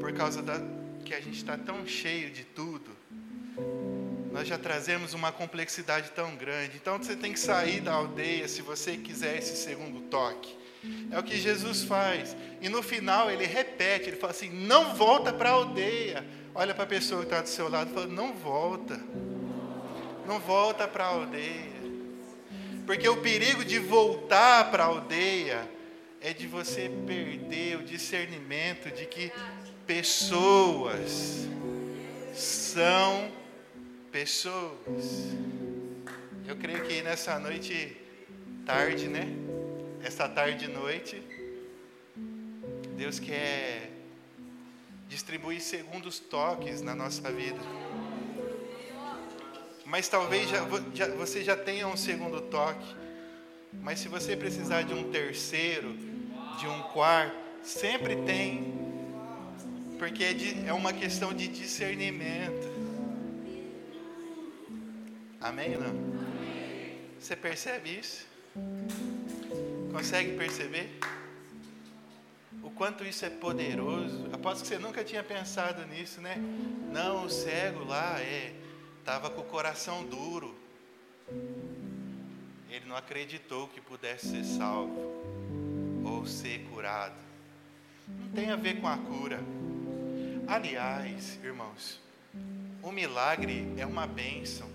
por 0.00 0.12
causa 0.12 0.42
da 0.42 0.60
que 1.04 1.14
a 1.14 1.20
gente 1.20 1.36
está 1.36 1.58
tão 1.58 1.86
cheio 1.86 2.30
de 2.30 2.44
tudo 2.44 3.03
nós 4.34 4.48
já 4.48 4.58
trazemos 4.58 5.14
uma 5.14 5.30
complexidade 5.30 6.10
tão 6.10 6.34
grande. 6.34 6.72
Então 6.74 6.98
você 6.98 7.14
tem 7.14 7.32
que 7.32 7.38
sair 7.38 7.80
da 7.80 7.92
aldeia 7.92 8.48
se 8.48 8.62
você 8.62 8.96
quiser 8.96 9.38
esse 9.38 9.56
segundo 9.56 10.00
toque. 10.10 10.56
É 11.12 11.16
o 11.16 11.22
que 11.22 11.36
Jesus 11.36 11.84
faz. 11.84 12.36
E 12.60 12.68
no 12.68 12.82
final 12.82 13.30
ele 13.30 13.46
repete, 13.46 14.08
ele 14.08 14.16
fala 14.16 14.32
assim: 14.32 14.50
não 14.50 14.92
volta 14.96 15.32
para 15.32 15.50
a 15.50 15.52
aldeia. 15.52 16.26
Olha 16.52 16.74
para 16.74 16.82
a 16.82 16.86
pessoa 16.86 17.20
que 17.20 17.26
está 17.26 17.42
do 17.42 17.48
seu 17.48 17.68
lado 17.68 17.92
e 17.92 17.94
fala: 17.94 18.08
não 18.08 18.34
volta. 18.34 19.00
Não 20.26 20.40
volta 20.40 20.88
para 20.88 21.04
a 21.04 21.08
aldeia. 21.10 21.72
Porque 22.84 23.08
o 23.08 23.18
perigo 23.18 23.64
de 23.64 23.78
voltar 23.78 24.68
para 24.72 24.82
a 24.82 24.86
aldeia 24.86 25.70
é 26.20 26.32
de 26.32 26.48
você 26.48 26.90
perder 27.06 27.76
o 27.76 27.84
discernimento 27.84 28.90
de 28.90 29.06
que 29.06 29.32
pessoas 29.86 31.46
são 32.34 33.43
pessoas. 34.14 35.34
Eu 36.46 36.54
creio 36.54 36.84
que 36.84 37.02
nessa 37.02 37.36
noite, 37.36 37.96
tarde, 38.64 39.08
né? 39.08 39.26
Essa 40.04 40.28
tarde 40.28 40.66
e 40.66 40.68
noite, 40.68 41.20
Deus 42.96 43.18
quer 43.18 43.90
distribuir 45.08 45.60
segundos 45.60 46.20
toques 46.20 46.80
na 46.80 46.94
nossa 46.94 47.28
vida. 47.32 47.58
Mas 49.84 50.06
talvez 50.06 50.48
já, 50.48 50.60
já, 50.94 51.08
você 51.08 51.42
já 51.42 51.56
tenha 51.56 51.88
um 51.88 51.96
segundo 51.96 52.40
toque. 52.40 52.94
Mas 53.82 53.98
se 53.98 54.06
você 54.06 54.36
precisar 54.36 54.82
de 54.82 54.94
um 54.94 55.10
terceiro, 55.10 55.92
de 56.60 56.68
um 56.68 56.82
quarto, 56.92 57.34
sempre 57.64 58.14
tem. 58.22 58.72
Porque 59.98 60.22
é, 60.22 60.32
de, 60.32 60.68
é 60.68 60.72
uma 60.72 60.92
questão 60.92 61.34
de 61.34 61.48
discernimento. 61.48 62.73
Amém 65.44 65.76
ou 65.76 65.82
não? 65.82 65.94
Você 67.20 67.36
percebe 67.36 67.98
isso? 67.98 68.26
Consegue 69.92 70.38
perceber? 70.38 70.98
O 72.62 72.70
quanto 72.70 73.04
isso 73.04 73.26
é 73.26 73.28
poderoso. 73.28 74.26
Aposto 74.32 74.62
que 74.62 74.68
você 74.68 74.78
nunca 74.78 75.04
tinha 75.04 75.22
pensado 75.22 75.84
nisso, 75.84 76.22
né? 76.22 76.36
Não, 76.90 77.26
o 77.26 77.30
cego 77.30 77.84
lá 77.84 78.18
é 78.22 78.54
estava 79.00 79.28
com 79.28 79.42
o 79.42 79.44
coração 79.44 80.02
duro. 80.06 80.56
Ele 82.70 82.86
não 82.86 82.96
acreditou 82.96 83.68
que 83.68 83.82
pudesse 83.82 84.28
ser 84.28 84.44
salvo 84.44 85.22
ou 86.06 86.24
ser 86.24 86.60
curado. 86.70 87.20
Não 88.08 88.30
tem 88.30 88.50
a 88.50 88.56
ver 88.56 88.80
com 88.80 88.88
a 88.88 88.96
cura. 88.96 89.40
Aliás, 90.46 91.38
irmãos, 91.44 92.00
o 92.82 92.90
milagre 92.90 93.70
é 93.76 93.84
uma 93.84 94.06
bênção, 94.06 94.73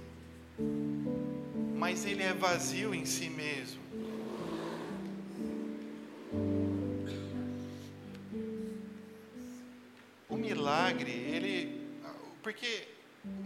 mas 1.80 2.06
ele 2.06 2.22
é 2.22 2.34
vazio 2.34 2.94
em 2.94 3.06
si 3.06 3.30
mesmo. 3.30 3.82
O 10.28 10.36
milagre, 10.36 11.10
ele. 11.10 11.80
Porque 12.44 12.86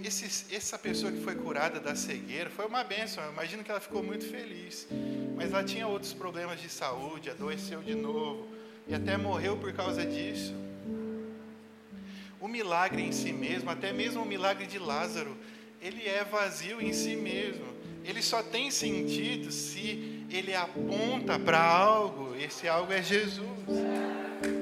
esse, 0.04 0.54
essa 0.54 0.80
pessoa 0.80 1.12
que 1.12 1.22
foi 1.22 1.36
curada 1.36 1.80
da 1.80 1.96
cegueira 1.96 2.50
foi 2.50 2.66
uma 2.66 2.84
bênção. 2.84 3.24
Eu 3.24 3.32
imagino 3.32 3.64
que 3.64 3.70
ela 3.70 3.80
ficou 3.80 4.02
muito 4.02 4.26
feliz. 4.26 4.88
Mas 5.36 5.54
ela 5.54 5.64
tinha 5.64 5.88
outros 5.88 6.14
problemas 6.14 6.60
de 6.60 6.70
saúde, 6.70 7.30
adoeceu 7.30 7.84
de 7.84 7.94
novo 7.94 8.48
e 8.88 8.96
até 8.96 9.16
morreu 9.16 9.58
por 9.58 9.72
causa 9.74 10.04
disso. 10.04 10.54
O 12.42 12.48
milagre 12.48 13.04
em 13.04 13.12
si 13.12 13.32
mesmo, 13.32 13.70
até 13.70 13.94
mesmo 13.94 14.24
o 14.24 14.26
milagre 14.26 14.66
de 14.66 14.80
Lázaro, 14.80 15.38
ele 15.80 16.08
é 16.08 16.24
vazio 16.24 16.82
em 16.82 16.92
si 16.92 17.16
mesmo. 17.16 17.73
Ele 18.04 18.22
só 18.22 18.44
tem 18.44 18.70
sentido 18.70 19.52
se 19.52 20.26
ele 20.30 20.54
aponta 20.54 21.40
para 21.40 21.62
algo. 21.62 22.36
Esse 22.36 22.68
algo 22.68 22.92
é 22.92 23.02
Jesus. 23.02 23.48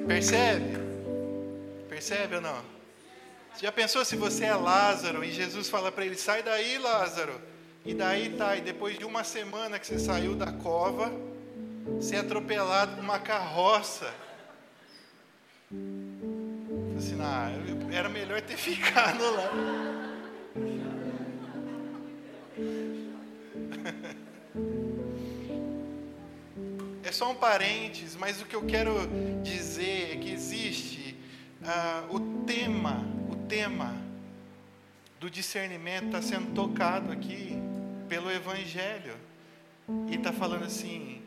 Percebe? 0.07 0.77
Percebe 1.89 2.36
ou 2.36 2.41
não? 2.41 2.62
Você 3.53 3.65
já 3.65 3.71
pensou 3.71 4.05
se 4.05 4.15
você 4.15 4.45
é 4.45 4.55
Lázaro 4.55 5.24
e 5.24 5.31
Jesus 5.31 5.69
fala 5.69 5.91
para 5.91 6.05
ele: 6.05 6.15
sai 6.15 6.43
daí, 6.43 6.77
Lázaro? 6.77 7.39
E 7.83 7.93
daí 7.93 8.29
tá, 8.38 8.55
e 8.55 8.62
depois 8.62 8.98
de 8.98 9.05
uma 9.05 9.24
semana 9.24 9.79
que 9.79 9.88
você 9.88 9.98
saiu 9.98 10.36
da 10.36 10.51
cova, 10.51 11.12
ser 12.00 12.17
é 12.17 12.19
atropelado 12.19 12.95
por 12.95 13.03
uma 13.03 13.19
carroça. 13.19 14.13
Assim, 16.98 17.17
ah, 17.19 17.50
era 17.91 18.07
melhor 18.07 18.41
ter 18.41 18.57
ficado 18.57 19.24
lá. 19.31 19.90
É 27.03 27.11
só 27.11 27.31
um 27.31 27.35
parênteses, 27.35 28.15
mas 28.15 28.41
o 28.41 28.45
que 28.45 28.55
eu 28.55 28.63
quero 28.65 28.93
dizer 29.43 30.13
é 30.13 30.15
que 30.17 30.31
existe 30.31 31.17
uh, 31.61 32.15
o 32.15 32.45
tema 32.45 33.03
tema 33.51 33.93
do 35.19 35.29
discernimento 35.29 36.05
está 36.05 36.21
sendo 36.21 36.53
tocado 36.53 37.11
aqui 37.11 37.51
pelo 38.07 38.31
Evangelho. 38.31 39.13
E 40.09 40.15
está 40.15 40.31
falando 40.31 40.63
assim: 40.63 41.22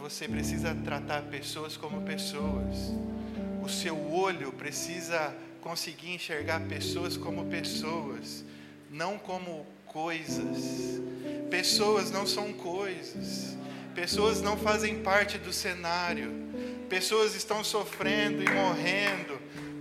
você 0.00 0.26
precisa 0.26 0.74
tratar 0.74 1.22
pessoas 1.22 1.76
como 1.76 2.02
pessoas. 2.02 2.92
O 3.62 3.68
seu 3.68 4.12
olho 4.12 4.52
precisa 4.52 5.32
conseguir 5.60 6.12
enxergar 6.12 6.60
pessoas 6.62 7.16
como 7.16 7.44
pessoas, 7.44 8.44
não 8.90 9.16
como 9.16 9.64
coisas. 9.86 11.00
Pessoas 11.50 12.10
não 12.10 12.26
são 12.26 12.52
coisas. 12.52 13.56
Pessoas 13.94 14.40
não 14.40 14.56
fazem 14.56 15.02
parte 15.02 15.38
do 15.38 15.52
cenário. 15.52 16.32
Pessoas 16.88 17.34
estão 17.34 17.62
sofrendo 17.62 18.42
e 18.42 18.50
morrendo 18.50 19.38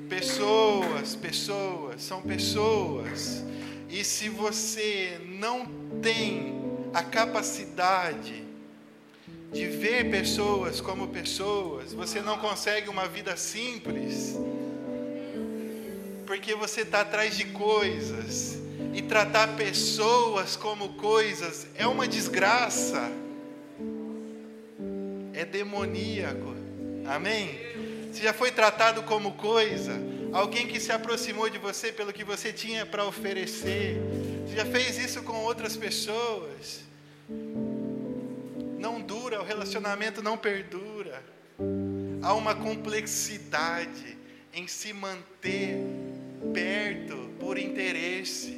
Pessoas, 0.09 1.15
pessoas, 1.15 2.01
são 2.01 2.21
pessoas. 2.21 3.43
E 3.89 4.03
se 4.05 4.29
você 4.29 5.19
não 5.25 5.65
tem 6.01 6.61
a 6.93 7.03
capacidade 7.03 8.43
de 9.51 9.67
ver 9.67 10.09
pessoas 10.09 10.79
como 10.79 11.09
pessoas, 11.09 11.93
você 11.93 12.21
não 12.21 12.37
consegue 12.37 12.89
uma 12.89 13.05
vida 13.05 13.35
simples, 13.35 14.37
porque 16.25 16.55
você 16.55 16.81
está 16.81 17.01
atrás 17.01 17.35
de 17.35 17.45
coisas, 17.45 18.57
e 18.93 19.01
tratar 19.01 19.55
pessoas 19.55 20.55
como 20.55 20.93
coisas 20.93 21.67
é 21.75 21.87
uma 21.87 22.07
desgraça, 22.07 23.11
é 25.33 25.45
demoníaco, 25.45 26.55
amém? 27.05 27.59
Você 28.11 28.23
já 28.23 28.33
foi 28.33 28.51
tratado 28.51 29.03
como 29.03 29.33
coisa? 29.33 29.93
Alguém 30.33 30.67
que 30.67 30.79
se 30.79 30.91
aproximou 30.91 31.49
de 31.49 31.57
você 31.57 31.91
pelo 31.91 32.11
que 32.11 32.23
você 32.23 32.51
tinha 32.51 32.85
para 32.85 33.05
oferecer? 33.05 33.97
Você 34.45 34.55
já 34.55 34.65
fez 34.65 34.97
isso 34.97 35.23
com 35.23 35.43
outras 35.43 35.77
pessoas? 35.77 36.81
Não 38.79 39.01
dura, 39.01 39.41
o 39.41 39.43
relacionamento 39.43 40.21
não 40.21 40.37
perdura. 40.37 41.23
Há 42.21 42.33
uma 42.33 42.55
complexidade 42.55 44.17
em 44.53 44.67
se 44.67 44.93
manter 44.93 45.77
perto 46.53 47.29
por 47.39 47.57
interesse. 47.57 48.56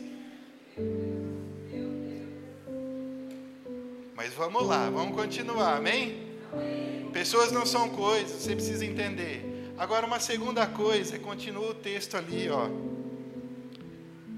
Vamos 4.39 4.65
lá, 4.65 4.89
vamos 4.89 5.17
continuar, 5.17 5.75
amém? 5.75 6.17
Pessoas 7.11 7.51
não 7.51 7.65
são 7.65 7.89
coisas, 7.89 8.41
você 8.41 8.55
precisa 8.55 8.85
entender. 8.85 9.73
Agora, 9.77 10.05
uma 10.05 10.17
segunda 10.17 10.65
coisa, 10.65 11.19
continua 11.19 11.71
o 11.71 11.73
texto 11.73 12.15
ali, 12.15 12.49
ó, 12.49 12.69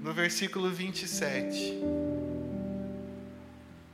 no 0.02 0.12
versículo 0.12 0.68
27. 0.70 1.78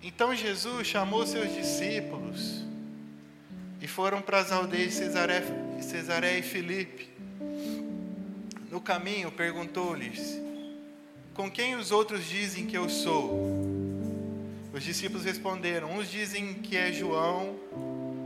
Então 0.03 0.35
Jesus 0.35 0.87
chamou 0.87 1.27
seus 1.27 1.53
discípulos 1.53 2.65
e 3.79 3.87
foram 3.87 4.23
para 4.23 4.39
as 4.39 4.51
aldeias 4.51 4.95
de 4.95 5.85
Cesaré, 5.85 6.39
e 6.39 6.43
Filipe. 6.43 7.11
No 8.71 8.81
caminho, 8.81 9.31
perguntou-lhes: 9.31 10.41
Com 11.35 11.51
quem 11.51 11.77
os 11.77 11.93
outros 11.93 12.25
dizem 12.25 12.67
que 12.67 12.79
eu 12.79 12.89
sou? 12.89 13.58
Os 14.79 14.85
discípulos 14.85 15.25
responderam: 15.25 15.91
Uns 15.91 16.09
dizem 16.09 16.55
que 16.55 16.77
é 16.77 16.93
João 16.93 17.57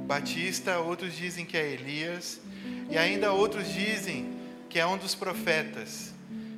Batista, 0.06 0.78
outros 0.80 1.16
dizem 1.16 1.46
que 1.46 1.56
é 1.56 1.72
Elias, 1.72 2.42
e 2.90 2.98
ainda 2.98 3.32
outros 3.32 3.72
dizem 3.72 4.34
que 4.68 4.78
é 4.78 4.86
um 4.86 4.98
dos 4.98 5.14
profetas. 5.14 6.12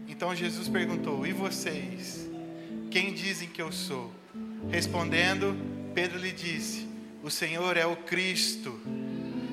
Então 0.08 0.34
Jesus 0.34 0.66
perguntou: 0.66 1.24
E 1.24 1.32
vocês? 1.32 2.28
Quem 2.90 3.14
dizem 3.14 3.48
que 3.48 3.62
eu 3.62 3.70
sou? 3.70 4.12
Respondendo, 4.68 5.56
Pedro 5.94 6.18
lhe 6.18 6.32
disse: 6.32 6.88
O 7.22 7.30
Senhor 7.30 7.76
é 7.76 7.86
o 7.86 7.94
Cristo. 7.94 8.76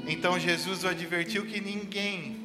Então 0.08 0.40
Jesus 0.40 0.84
o 0.84 0.88
advertiu 0.88 1.46
que 1.46 1.62
ninguém 1.62 2.36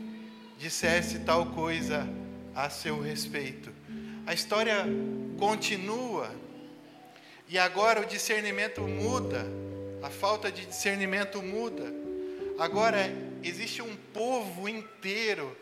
dissesse 0.58 1.20
tal 1.20 1.46
coisa 1.46 2.06
a 2.54 2.68
seu 2.68 3.00
respeito. 3.00 3.72
A 4.26 4.34
história 4.34 4.84
continua 5.38 6.44
e 7.48 7.58
agora 7.58 8.00
o 8.00 8.06
discernimento 8.06 8.82
muda 8.82 9.46
a 10.06 10.10
falta 10.10 10.52
de 10.52 10.64
discernimento 10.64 11.42
muda. 11.42 11.92
Agora 12.58 13.10
existe 13.42 13.82
um 13.82 13.96
povo 14.14 14.68
inteiro 14.68 15.56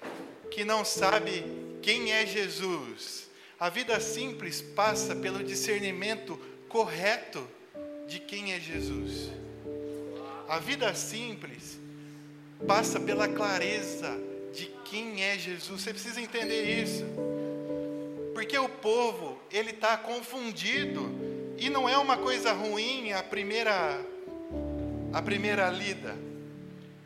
que 0.50 0.64
não 0.64 0.84
sabe 0.84 1.44
quem 1.80 2.12
é 2.12 2.26
Jesus. 2.26 3.30
A 3.58 3.70
vida 3.70 3.98
simples 4.00 4.60
passa 4.60 5.16
pelo 5.16 5.42
discernimento 5.42 6.38
correto 6.68 7.48
de 8.06 8.18
quem 8.18 8.52
é 8.52 8.60
Jesus. 8.60 9.30
A 10.46 10.58
vida 10.58 10.94
simples 10.94 11.78
passa 12.66 13.00
pela 13.00 13.26
clareza 13.26 14.20
de 14.52 14.66
quem 14.84 15.24
é 15.24 15.38
Jesus. 15.38 15.80
Você 15.80 15.90
precisa 15.90 16.20
entender 16.20 16.82
isso. 16.82 17.04
Porque 18.34 18.58
o 18.58 18.68
povo, 18.68 19.38
ele 19.50 19.70
está 19.70 19.96
confundido. 19.96 21.33
E 21.58 21.70
não 21.70 21.88
é 21.88 21.96
uma 21.96 22.16
coisa 22.16 22.52
ruim 22.52 23.12
a 23.12 23.22
primeira 23.22 24.00
a 25.12 25.22
primeira 25.22 25.70
lida. 25.70 26.16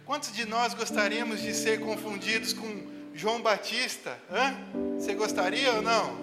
Quantos 0.07 0.33
de 0.33 0.47
nós 0.47 0.73
gostaríamos 0.73 1.43
de 1.43 1.53
ser 1.53 1.81
confundidos 1.81 2.55
com 2.55 2.87
João 3.15 3.43
Batista, 3.43 4.19
hã? 4.31 4.57
Você 4.99 5.15
gostaria 5.15 5.75
ou 5.75 5.83
não? 5.83 6.17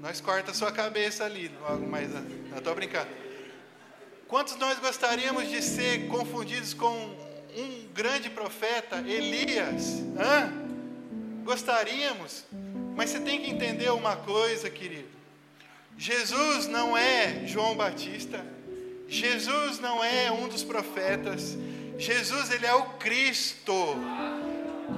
Nós 0.00 0.20
corta 0.20 0.52
a 0.52 0.54
sua 0.54 0.72
cabeça 0.72 1.24
ali, 1.24 1.50
logo 1.60 1.86
mais. 1.86 2.10
Não 2.10 2.56
estou 2.56 2.74
brincando. 2.74 3.08
Quantos 4.26 4.56
nós 4.56 4.78
gostaríamos 4.78 5.48
de 5.50 5.60
ser 5.60 6.08
confundidos 6.08 6.72
com 6.72 6.94
um 7.56 7.88
grande 7.92 8.30
profeta, 8.30 8.98
Elias? 9.06 10.02
Hã? 10.18 10.50
Gostaríamos. 11.44 12.44
Mas 12.96 13.10
você 13.10 13.20
tem 13.20 13.42
que 13.42 13.50
entender 13.50 13.90
uma 13.90 14.16
coisa, 14.16 14.70
querido. 14.70 15.13
Jesus 15.96 16.66
não 16.66 16.96
é 16.96 17.46
João 17.46 17.76
Batista. 17.76 18.44
Jesus 19.08 19.78
não 19.78 20.02
é 20.02 20.30
um 20.32 20.48
dos 20.48 20.64
profetas. 20.64 21.56
Jesus, 21.98 22.50
ele 22.50 22.66
é 22.66 22.74
o 22.74 22.84
Cristo. 22.98 23.72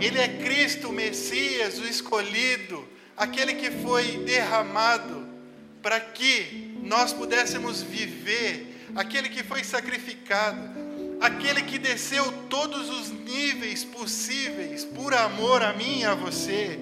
Ele 0.00 0.18
é 0.18 0.28
Cristo, 0.28 0.88
o 0.88 0.92
Messias, 0.92 1.78
o 1.78 1.86
escolhido, 1.86 2.86
aquele 3.16 3.54
que 3.54 3.70
foi 3.70 4.18
derramado 4.18 5.26
para 5.82 6.00
que 6.00 6.74
nós 6.82 7.12
pudéssemos 7.12 7.82
viver, 7.82 8.88
aquele 8.94 9.28
que 9.28 9.42
foi 9.42 9.62
sacrificado, 9.62 10.58
aquele 11.20 11.62
que 11.62 11.78
desceu 11.78 12.30
todos 12.50 12.90
os 12.90 13.10
níveis 13.10 13.84
possíveis 13.84 14.84
por 14.84 15.14
amor 15.14 15.62
a 15.62 15.72
mim 15.72 16.00
e 16.00 16.04
a 16.04 16.14
você. 16.14 16.78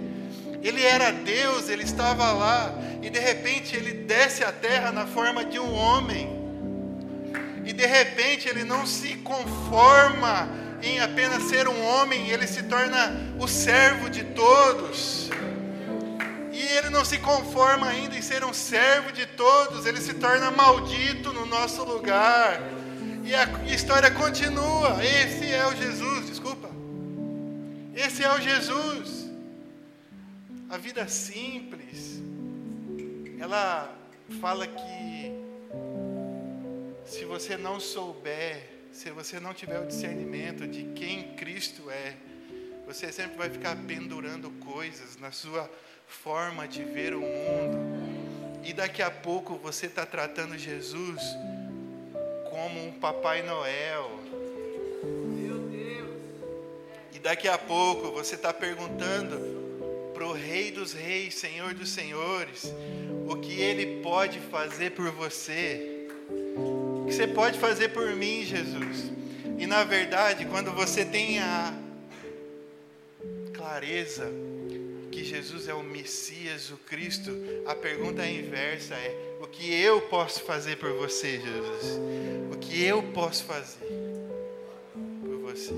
Ele 0.62 0.82
era 0.82 1.12
Deus, 1.12 1.68
ele 1.68 1.82
estava 1.82 2.32
lá, 2.32 2.74
e 3.04 3.10
de 3.10 3.18
repente 3.18 3.76
ele 3.76 3.92
desce 3.92 4.42
à 4.42 4.50
terra 4.50 4.90
na 4.90 5.06
forma 5.06 5.44
de 5.44 5.58
um 5.58 5.74
homem. 5.74 6.42
E 7.62 7.70
de 7.70 7.84
repente 7.84 8.48
ele 8.48 8.64
não 8.64 8.86
se 8.86 9.16
conforma 9.16 10.48
em 10.82 11.00
apenas 11.00 11.42
ser 11.42 11.68
um 11.68 11.84
homem, 11.84 12.30
ele 12.30 12.46
se 12.46 12.62
torna 12.62 13.12
o 13.38 13.46
servo 13.46 14.08
de 14.08 14.24
todos. 14.24 15.28
E 16.50 16.62
ele 16.78 16.88
não 16.88 17.04
se 17.04 17.18
conforma 17.18 17.88
ainda 17.88 18.16
em 18.16 18.22
ser 18.22 18.42
um 18.42 18.54
servo 18.54 19.12
de 19.12 19.26
todos, 19.26 19.84
ele 19.84 20.00
se 20.00 20.14
torna 20.14 20.50
maldito 20.50 21.30
no 21.30 21.44
nosso 21.44 21.84
lugar. 21.84 22.58
E 23.22 23.34
a 23.34 23.44
história 23.66 24.10
continua. 24.10 25.04
Esse 25.04 25.52
é 25.52 25.66
o 25.66 25.76
Jesus, 25.76 26.26
desculpa. 26.26 26.70
Esse 27.94 28.24
é 28.24 28.32
o 28.32 28.40
Jesus. 28.40 29.28
A 30.70 30.78
vida 30.78 31.06
simples, 31.06 32.13
ela 33.44 33.94
fala 34.40 34.66
que 34.66 35.32
se 37.04 37.24
você 37.24 37.56
não 37.56 37.78
souber 37.78 38.74
se 38.94 39.10
você 39.10 39.40
não 39.40 39.52
tiver 39.52 39.80
o 39.80 39.86
discernimento 39.86 40.68
de 40.68 40.84
quem 40.94 41.34
Cristo 41.34 41.90
é, 41.90 42.14
você 42.86 43.10
sempre 43.10 43.36
vai 43.36 43.50
ficar 43.50 43.76
pendurando 43.88 44.48
coisas 44.64 45.16
na 45.16 45.32
sua 45.32 45.68
forma 46.06 46.68
de 46.68 46.84
ver 46.84 47.12
o 47.12 47.20
mundo. 47.20 47.76
E 48.62 48.72
daqui 48.72 49.02
a 49.02 49.10
pouco 49.10 49.58
você 49.58 49.86
está 49.86 50.06
tratando 50.06 50.56
Jesus 50.56 51.20
como 52.48 52.86
um 52.86 52.92
Papai 52.92 53.42
Noel. 53.42 54.20
Meu 55.02 55.58
Deus. 55.58 56.16
E 57.12 57.18
daqui 57.18 57.48
a 57.48 57.58
pouco 57.58 58.12
você 58.12 58.36
está 58.36 58.54
perguntando 58.54 59.63
para 60.14 60.26
o 60.26 60.32
Rei 60.32 60.70
dos 60.70 60.92
Reis, 60.94 61.34
Senhor 61.34 61.74
dos 61.74 61.90
Senhores, 61.90 62.72
o 63.28 63.36
que 63.36 63.60
Ele 63.60 64.00
pode 64.00 64.38
fazer 64.38 64.92
por 64.92 65.10
você 65.10 65.90
que 67.06 67.12
você 67.12 67.26
pode 67.26 67.58
fazer 67.58 67.90
por 67.90 68.14
mim, 68.16 68.44
Jesus. 68.44 69.12
E 69.58 69.66
na 69.66 69.84
verdade, 69.84 70.46
quando 70.46 70.72
você 70.72 71.04
tem 71.04 71.38
a 71.38 71.72
clareza 73.52 74.30
que 75.12 75.22
Jesus 75.22 75.68
é 75.68 75.74
o 75.74 75.82
Messias, 75.82 76.70
o 76.70 76.76
Cristo, 76.76 77.30
a 77.66 77.74
pergunta 77.74 78.26
inversa 78.26 78.94
é: 78.94 79.36
o 79.40 79.46
que 79.46 79.72
eu 79.72 80.00
posso 80.02 80.42
fazer 80.42 80.76
por 80.76 80.92
você, 80.92 81.40
Jesus? 81.40 82.00
O 82.52 82.56
que 82.58 82.82
eu 82.82 83.02
posso 83.02 83.44
fazer 83.44 83.86
por 85.20 85.36
você? 85.38 85.74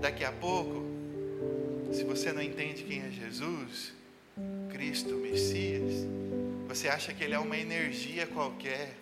Daqui 0.00 0.24
a 0.24 0.32
pouco, 0.32 0.89
se 1.92 2.04
você 2.04 2.32
não 2.32 2.42
entende 2.42 2.84
quem 2.84 3.00
é 3.00 3.10
Jesus, 3.10 3.92
Cristo, 4.70 5.14
Messias, 5.16 6.06
você 6.68 6.88
acha 6.88 7.12
que 7.12 7.24
ele 7.24 7.34
é 7.34 7.38
uma 7.38 7.56
energia 7.56 8.26
qualquer. 8.26 8.96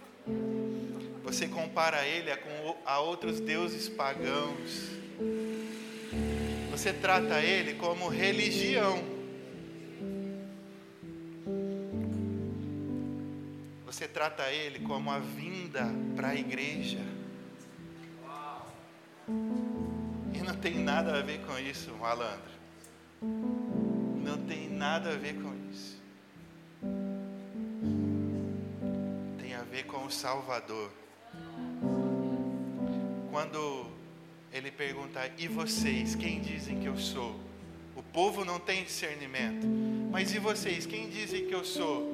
Você 1.23 1.47
compara 1.47 2.07
ele 2.07 2.31
a, 2.31 2.37
com, 2.37 2.77
a 2.87 2.99
outros 3.01 3.41
deuses 3.41 3.89
pagãos. 3.89 4.89
Você 6.71 6.93
trata 6.93 7.41
ele 7.41 7.75
como 7.75 8.09
religião. 8.09 9.05
Você 13.85 14.09
trata 14.09 14.51
ele 14.51 14.79
como 14.81 15.11
a 15.11 15.19
vinda 15.19 15.87
para 16.17 16.29
a 16.29 16.35
igreja. 16.35 17.01
E 20.33 20.39
não 20.39 20.55
tem 20.55 20.79
nada 20.79 21.19
a 21.19 21.21
ver 21.21 21.41
com 21.41 21.59
isso, 21.59 21.93
malandro. 21.97 22.58
Não 23.23 24.39
tem 24.47 24.69
nada 24.69 25.13
a 25.13 25.17
ver 25.17 25.35
com 25.35 25.55
isso. 25.71 25.99
ver 29.79 29.85
com 29.85 30.05
o 30.05 30.11
Salvador. 30.11 30.91
Quando 33.31 33.87
ele 34.53 34.71
pergunta: 34.71 35.31
E 35.39 35.47
vocês, 35.47 36.15
quem 36.15 36.41
dizem 36.41 36.81
que 36.81 36.87
eu 36.87 36.97
sou? 36.97 37.39
O 37.95 38.03
povo 38.03 38.45
não 38.45 38.59
tem 38.59 38.85
discernimento. 38.85 39.67
Mas 40.11 40.35
e 40.35 40.39
vocês, 40.39 40.87
quem 40.87 41.09
dizem 41.09 41.47
que 41.47 41.55
eu 41.55 41.65
sou? 41.65 42.13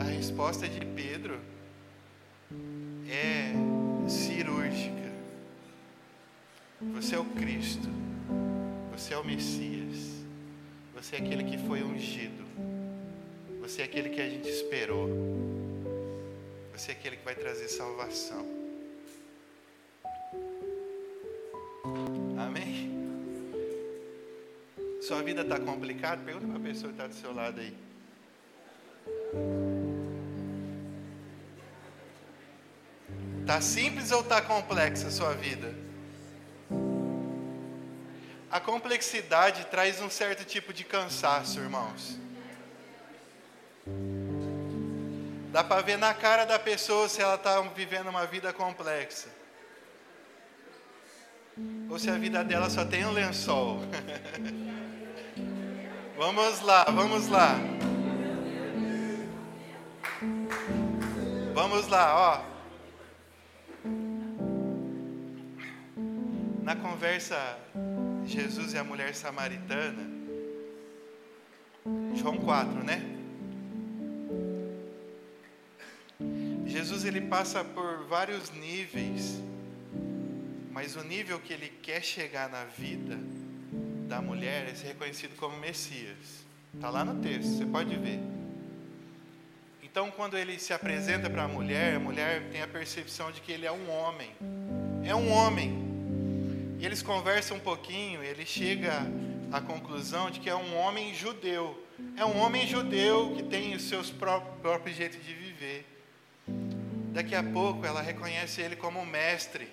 A 0.00 0.04
resposta 0.04 0.68
de 0.68 0.84
Pedro 0.84 1.38
é 3.08 3.52
cirúrgica. 4.08 5.12
Você 6.94 7.14
é 7.14 7.18
o 7.18 7.24
Cristo. 7.24 7.88
Você 9.00 9.14
é 9.14 9.16
o 9.16 9.24
Messias. 9.24 9.96
Você 10.94 11.16
é 11.16 11.20
aquele 11.20 11.44
que 11.44 11.56
foi 11.66 11.82
ungido. 11.82 12.44
Você 13.62 13.80
é 13.80 13.86
aquele 13.86 14.10
que 14.10 14.20
a 14.20 14.28
gente 14.28 14.46
esperou. 14.46 15.08
Você 16.74 16.90
é 16.90 16.94
aquele 16.94 17.16
que 17.16 17.24
vai 17.24 17.34
trazer 17.34 17.66
salvação. 17.68 18.46
Amém? 22.38 22.90
Sua 25.00 25.22
vida 25.22 25.40
está 25.40 25.58
complicada? 25.58 26.22
Pergunta 26.22 26.46
para 26.48 26.58
a 26.58 26.60
pessoa 26.60 26.92
que 26.92 27.00
está 27.00 27.06
do 27.06 27.14
seu 27.14 27.34
lado 27.34 27.58
aí. 27.58 27.74
Está 33.40 33.62
simples 33.62 34.12
ou 34.12 34.20
está 34.20 34.42
complexa 34.42 35.08
a 35.08 35.10
sua 35.10 35.32
vida? 35.32 35.89
A 38.60 38.62
complexidade 38.62 39.64
traz 39.70 40.02
um 40.02 40.10
certo 40.10 40.44
tipo 40.44 40.70
de 40.70 40.84
cansaço, 40.84 41.58
irmãos. 41.58 42.18
Dá 45.50 45.64
para 45.64 45.80
ver 45.80 45.96
na 45.96 46.12
cara 46.12 46.44
da 46.44 46.58
pessoa 46.58 47.08
se 47.08 47.22
ela 47.22 47.36
está 47.36 47.58
vivendo 47.62 48.08
uma 48.08 48.26
vida 48.26 48.52
complexa. 48.52 49.30
Ou 51.88 51.98
se 51.98 52.10
a 52.10 52.18
vida 52.18 52.44
dela 52.44 52.68
só 52.68 52.84
tem 52.84 53.06
um 53.06 53.12
lençol. 53.12 53.80
vamos 56.18 56.60
lá, 56.60 56.84
vamos 56.84 57.28
lá. 57.28 57.54
Vamos 61.54 61.88
lá, 61.88 62.44
ó. 62.44 62.50
Na 66.62 66.76
conversa 66.76 67.58
Jesus 68.30 68.74
e 68.74 68.78
a 68.78 68.84
mulher 68.84 69.14
samaritana, 69.14 70.08
João 72.14 72.38
4, 72.38 72.84
né? 72.84 73.02
Jesus 76.64 77.04
ele 77.04 77.22
passa 77.22 77.64
por 77.64 78.04
vários 78.04 78.50
níveis, 78.52 79.40
mas 80.70 80.94
o 80.94 81.02
nível 81.02 81.40
que 81.40 81.52
ele 81.52 81.68
quer 81.82 82.02
chegar 82.02 82.48
na 82.48 82.64
vida 82.64 83.18
da 84.08 84.22
mulher 84.22 84.68
é 84.68 84.74
ser 84.74 84.88
reconhecido 84.88 85.34
como 85.36 85.56
Messias. 85.58 86.46
Está 86.72 86.88
lá 86.88 87.04
no 87.04 87.20
texto, 87.20 87.48
você 87.48 87.66
pode 87.66 87.96
ver. 87.96 88.20
Então, 89.82 90.08
quando 90.12 90.38
ele 90.38 90.56
se 90.60 90.72
apresenta 90.72 91.28
para 91.28 91.42
a 91.42 91.48
mulher, 91.48 91.96
a 91.96 91.98
mulher 91.98 92.48
tem 92.50 92.62
a 92.62 92.68
percepção 92.68 93.32
de 93.32 93.40
que 93.40 93.50
ele 93.50 93.66
é 93.66 93.72
um 93.72 93.90
homem. 93.90 94.30
É 95.04 95.14
um 95.16 95.32
homem. 95.32 95.89
E 96.80 96.86
eles 96.86 97.02
conversam 97.02 97.58
um 97.58 97.60
pouquinho, 97.60 98.24
ele 98.24 98.46
chega 98.46 99.02
à 99.52 99.60
conclusão 99.60 100.30
de 100.30 100.40
que 100.40 100.48
é 100.48 100.56
um 100.56 100.78
homem 100.78 101.14
judeu. 101.14 101.78
É 102.16 102.24
um 102.24 102.38
homem 102.38 102.66
judeu 102.66 103.34
que 103.36 103.42
tem 103.42 103.74
os 103.74 103.82
seus 103.82 104.10
próprios, 104.10 104.96
jeitos 104.96 105.22
de 105.22 105.34
viver. 105.34 105.84
Daqui 107.12 107.34
a 107.34 107.42
pouco 107.42 107.84
ela 107.84 108.00
reconhece 108.00 108.62
ele 108.62 108.76
como 108.76 109.04
mestre. 109.04 109.68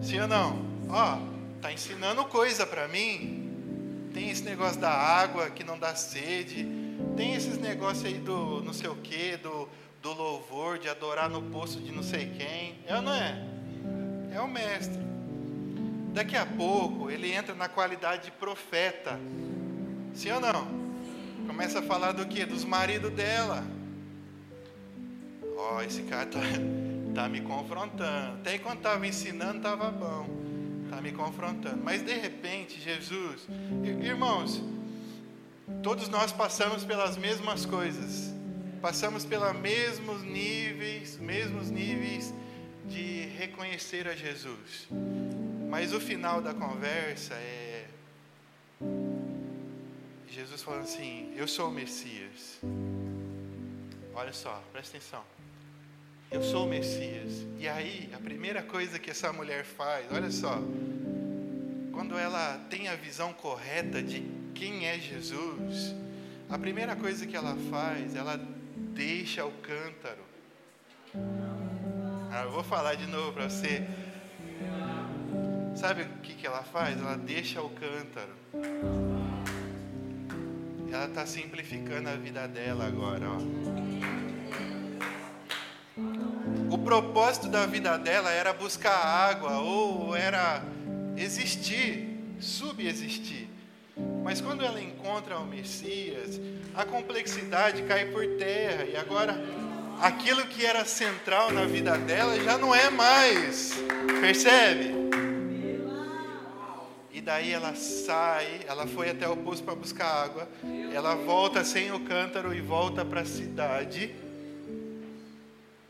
Sim 0.00 0.20
ou 0.20 0.26
não? 0.26 0.64
Ó, 0.88 1.18
tá 1.60 1.70
ensinando 1.70 2.24
coisa 2.24 2.66
para 2.66 2.88
mim. 2.88 4.08
Tem 4.14 4.30
esse 4.30 4.42
negócio 4.42 4.80
da 4.80 4.90
água 4.90 5.50
que 5.50 5.62
não 5.62 5.78
dá 5.78 5.94
sede. 5.94 6.66
Tem 7.14 7.34
esses 7.34 7.58
negócios 7.58 8.06
aí 8.06 8.14
do 8.14 8.62
não 8.62 8.72
sei 8.72 8.88
o 8.88 8.96
que, 8.96 9.36
do, 9.36 9.68
do 10.00 10.14
louvor, 10.14 10.78
de 10.78 10.88
adorar 10.88 11.28
no 11.28 11.42
poço 11.42 11.78
de 11.78 11.92
não 11.92 12.02
sei 12.02 12.30
quem. 12.30 12.78
É 12.86 12.96
ou 12.96 13.02
não 13.02 13.12
é? 13.12 13.38
É 14.32 14.40
o 14.40 14.48
mestre. 14.48 15.09
Daqui 16.12 16.36
a 16.36 16.44
pouco 16.44 17.08
ele 17.10 17.32
entra 17.32 17.54
na 17.54 17.68
qualidade 17.68 18.24
de 18.24 18.30
profeta. 18.32 19.18
Sim 20.12 20.32
ou 20.32 20.40
não? 20.40 20.66
Começa 21.46 21.78
a 21.78 21.82
falar 21.82 22.12
do 22.12 22.26
que? 22.26 22.44
Dos 22.44 22.64
maridos 22.64 23.12
dela. 23.12 23.64
Ó, 25.56 25.76
oh, 25.76 25.82
esse 25.82 26.02
cara 26.02 26.26
tá, 26.26 26.40
tá 27.14 27.28
me 27.28 27.40
confrontando. 27.40 28.40
Até 28.40 28.58
quando 28.58 28.78
estava 28.78 29.06
ensinando, 29.06 29.58
estava 29.58 29.90
bom. 29.90 30.26
Tá 30.88 31.00
me 31.00 31.12
confrontando. 31.12 31.80
Mas 31.82 32.02
de 32.02 32.14
repente, 32.14 32.80
Jesus, 32.80 33.46
irmãos, 34.02 34.60
todos 35.82 36.08
nós 36.08 36.32
passamos 36.32 36.82
pelas 36.82 37.16
mesmas 37.16 37.64
coisas. 37.64 38.34
Passamos 38.82 39.24
pelos 39.24 39.52
mesmos 39.60 40.22
níveis, 40.22 41.18
mesmos 41.18 41.70
níveis 41.70 42.34
de 42.86 43.26
reconhecer 43.38 44.08
a 44.08 44.14
Jesus. 44.14 44.88
Mas 45.68 45.92
o 45.92 46.00
final 46.00 46.40
da 46.40 46.52
conversa 46.52 47.34
é 47.34 47.86
Jesus 50.28 50.62
falando 50.62 50.84
assim: 50.84 51.32
Eu 51.36 51.46
sou 51.46 51.68
o 51.68 51.72
Messias. 51.72 52.60
Olha 54.14 54.32
só, 54.32 54.62
presta 54.72 54.96
atenção. 54.96 55.22
Eu 56.30 56.42
sou 56.42 56.66
o 56.66 56.68
Messias. 56.68 57.46
E 57.58 57.68
aí, 57.68 58.10
a 58.14 58.18
primeira 58.18 58.62
coisa 58.62 58.98
que 58.98 59.10
essa 59.10 59.32
mulher 59.32 59.64
faz, 59.64 60.06
olha 60.12 60.30
só, 60.30 60.58
quando 61.92 62.16
ela 62.16 62.58
tem 62.70 62.88
a 62.88 62.94
visão 62.94 63.32
correta 63.32 64.02
de 64.02 64.22
quem 64.54 64.86
é 64.86 64.98
Jesus, 64.98 65.94
a 66.48 66.58
primeira 66.58 66.94
coisa 66.94 67.26
que 67.26 67.36
ela 67.36 67.56
faz, 67.70 68.14
ela 68.14 68.40
deixa 68.94 69.44
o 69.44 69.52
cântaro. 69.60 70.22
Ah, 72.32 72.44
eu 72.44 72.52
vou 72.52 72.62
falar 72.62 72.94
de 72.94 73.08
novo 73.08 73.32
para 73.32 73.50
você. 73.50 73.82
Sabe 75.74 76.02
o 76.02 76.06
que, 76.22 76.34
que 76.34 76.46
ela 76.46 76.62
faz? 76.62 76.96
Ela 76.96 77.16
deixa 77.16 77.60
o 77.60 77.68
cântaro. 77.70 78.30
Ela 80.92 81.06
está 81.06 81.26
simplificando 81.26 82.08
a 82.08 82.14
vida 82.14 82.46
dela 82.46 82.86
agora. 82.86 83.26
Ó. 83.28 83.38
O 86.72 86.78
propósito 86.78 87.48
da 87.48 87.66
vida 87.66 87.98
dela 87.98 88.30
era 88.30 88.52
buscar 88.52 88.94
água 88.94 89.58
ou 89.58 90.14
era 90.14 90.62
existir, 91.16 92.36
subexistir. 92.38 93.48
Mas 94.22 94.40
quando 94.40 94.64
ela 94.64 94.80
encontra 94.80 95.36
o 95.36 95.46
Messias, 95.46 96.40
a 96.76 96.84
complexidade 96.84 97.82
cai 97.82 98.06
por 98.06 98.24
terra 98.38 98.84
e 98.84 98.96
agora 98.96 99.34
aquilo 100.00 100.46
que 100.46 100.64
era 100.64 100.84
central 100.84 101.50
na 101.52 101.64
vida 101.64 101.96
dela 101.98 102.38
já 102.40 102.56
não 102.58 102.74
é 102.74 102.90
mais. 102.90 103.74
Percebe? 104.20 104.94
E 107.12 107.20
daí 107.20 107.52
ela 107.52 107.74
sai, 107.74 108.60
ela 108.66 108.86
foi 108.86 109.10
até 109.10 109.28
o 109.28 109.36
poço 109.36 109.62
para 109.62 109.74
buscar 109.74 110.06
água, 110.06 110.48
ela 110.92 111.14
volta 111.14 111.62
sem 111.62 111.92
o 111.92 112.00
cântaro 112.00 112.54
e 112.54 112.60
volta 112.60 113.04
para 113.04 113.20
a 113.20 113.26
cidade 113.26 114.14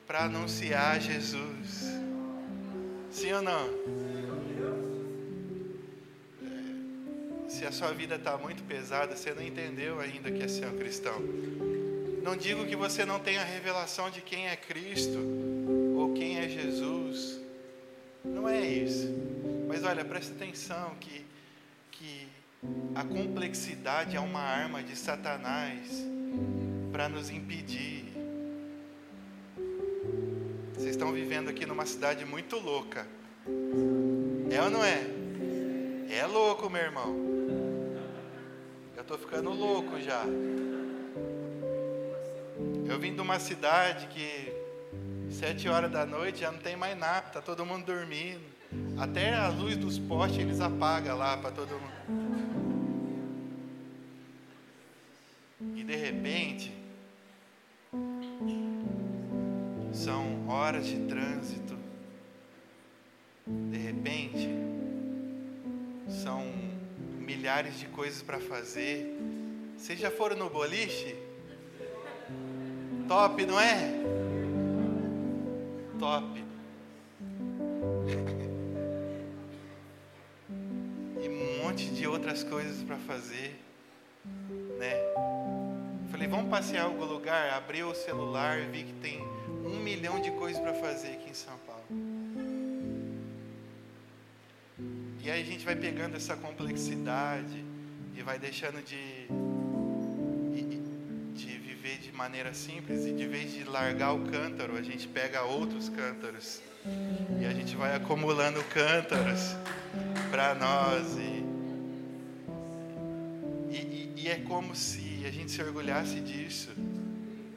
para 0.07 0.25
anunciar 0.25 1.01
Jesus. 1.01 1.89
Sim 3.13 3.33
ou 3.35 3.43
não? 3.43 3.71
Se 7.49 7.65
a 7.65 7.71
sua 7.71 7.93
vida 7.93 8.17
está 8.17 8.37
muito 8.37 8.63
pesada, 8.65 9.15
você 9.15 9.33
não 9.33 9.43
entendeu 9.43 10.01
ainda 10.01 10.31
que 10.33 10.43
é 10.43 10.49
ser 10.49 10.67
um 10.67 10.79
cristão. 10.79 11.21
Não 12.23 12.37
digo 12.37 12.67
que 12.67 12.77
você 12.77 13.05
não 13.05 13.19
tenha 13.19 13.43
revelação 13.43 14.11
de 14.11 14.21
quem 14.21 14.49
é 14.49 14.57
Cristo 14.57 15.19
ou 15.97 16.13
quem 16.13 16.39
é 16.39 16.49
Jesus. 16.49 17.41
Não 18.25 18.49
é 18.49 18.61
isso. 18.61 19.09
Mas 19.67 19.83
olha, 19.85 20.05
presta 20.05 20.35
atenção 20.35 20.95
que, 21.01 21.25
que 21.91 22.29
a 22.95 23.03
complexidade 23.05 24.17
é 24.17 24.21
uma 24.21 24.41
arma 24.41 24.83
de 24.83 24.95
Satanás 24.97 26.05
para 26.93 27.09
nos 27.09 27.31
impedir. 27.31 28.05
Vocês 30.75 30.91
estão 30.91 31.13
vivendo 31.13 31.49
aqui 31.49 31.65
numa 31.65 31.87
cidade 31.87 32.25
muito 32.25 32.57
louca. 32.57 33.07
É 34.51 34.63
ou 34.63 34.71
não 34.71 34.85
é? 34.85 35.07
É 36.11 36.27
louco, 36.27 36.69
meu 36.69 36.83
irmão. 36.83 37.15
Eu 38.97 39.03
estou 39.03 39.17
ficando 39.17 39.51
louco 39.51 40.01
já. 40.01 40.25
Eu 42.91 42.99
vim 42.99 43.15
de 43.15 43.21
uma 43.21 43.39
cidade 43.39 44.09
que 44.09 44.53
sete 45.31 45.69
horas 45.69 45.93
da 45.93 46.05
noite 46.05 46.41
já 46.41 46.51
não 46.51 46.59
tem 46.59 46.75
mais 46.75 46.99
nada, 46.99 47.31
tá 47.31 47.41
todo 47.41 47.65
mundo 47.65 47.85
dormindo. 47.85 48.43
Até 48.99 49.33
a 49.33 49.47
luz 49.47 49.77
dos 49.77 49.97
postes 49.97 50.41
eles 50.41 50.61
apagam 50.61 51.17
lá 51.17 51.37
para 51.37 51.53
todo 51.53 51.71
mundo. 51.71 52.51
E 55.77 55.85
de 55.85 55.95
repente, 55.95 56.77
são 59.93 60.49
horas 60.49 60.85
de 60.85 60.99
trânsito. 61.07 61.79
De 63.47 63.79
repente, 63.79 64.49
são 66.09 66.45
milhares 67.21 67.79
de 67.79 67.87
coisas 67.87 68.21
para 68.21 68.41
fazer. 68.41 69.17
Vocês 69.77 70.01
já 70.01 70.11
foram 70.11 70.37
no 70.37 70.51
boliche? 70.51 71.30
Top, 73.11 73.45
não 73.45 73.59
é? 73.59 73.91
Top. 75.99 76.45
e 81.21 81.29
um 81.29 81.65
monte 81.65 81.87
de 81.87 82.07
outras 82.07 82.45
coisas 82.45 82.85
para 82.85 82.97
fazer, 82.99 83.61
né? 84.79 84.95
Falei, 86.13 86.29
vamos 86.29 86.49
passear 86.51 86.85
algum 86.85 87.05
lugar. 87.05 87.51
Abri 87.51 87.83
o 87.83 87.93
celular, 87.97 88.61
vi 88.71 88.85
que 88.85 88.93
tem 88.93 89.21
um 89.65 89.81
milhão 89.81 90.21
de 90.21 90.31
coisas 90.31 90.63
para 90.63 90.75
fazer 90.75 91.15
aqui 91.15 91.31
em 91.31 91.35
São 91.35 91.59
Paulo. 91.67 91.83
E 95.21 95.29
aí 95.29 95.43
a 95.43 95.45
gente 95.45 95.65
vai 95.65 95.75
pegando 95.75 96.15
essa 96.15 96.37
complexidade 96.37 97.65
e 98.15 98.23
vai 98.23 98.39
deixando 98.39 98.81
de 98.85 99.50
maneira 102.21 102.53
simples 102.53 103.07
e 103.07 103.13
de 103.13 103.27
vez 103.27 103.51
de 103.51 103.65
largar 103.65 104.13
o 104.13 104.27
cântaro, 104.27 104.77
a 104.77 104.83
gente 104.83 105.09
pega 105.09 105.43
outros 105.43 105.89
cântaros 105.89 106.61
e 107.41 107.47
a 107.47 107.51
gente 107.51 107.75
vai 107.75 107.97
acumulando 107.97 108.63
cântaros 108.65 109.57
para 110.31 110.55
nós 110.55 111.17
e, 111.17 111.43
e, 113.75 114.13
e, 114.17 114.29
é 114.29 114.37
como 114.41 114.77
se 114.77 115.25
a 115.27 115.31
gente 115.31 115.51
se 115.51 115.63
orgulhasse 115.63 116.21
disso, 116.21 116.69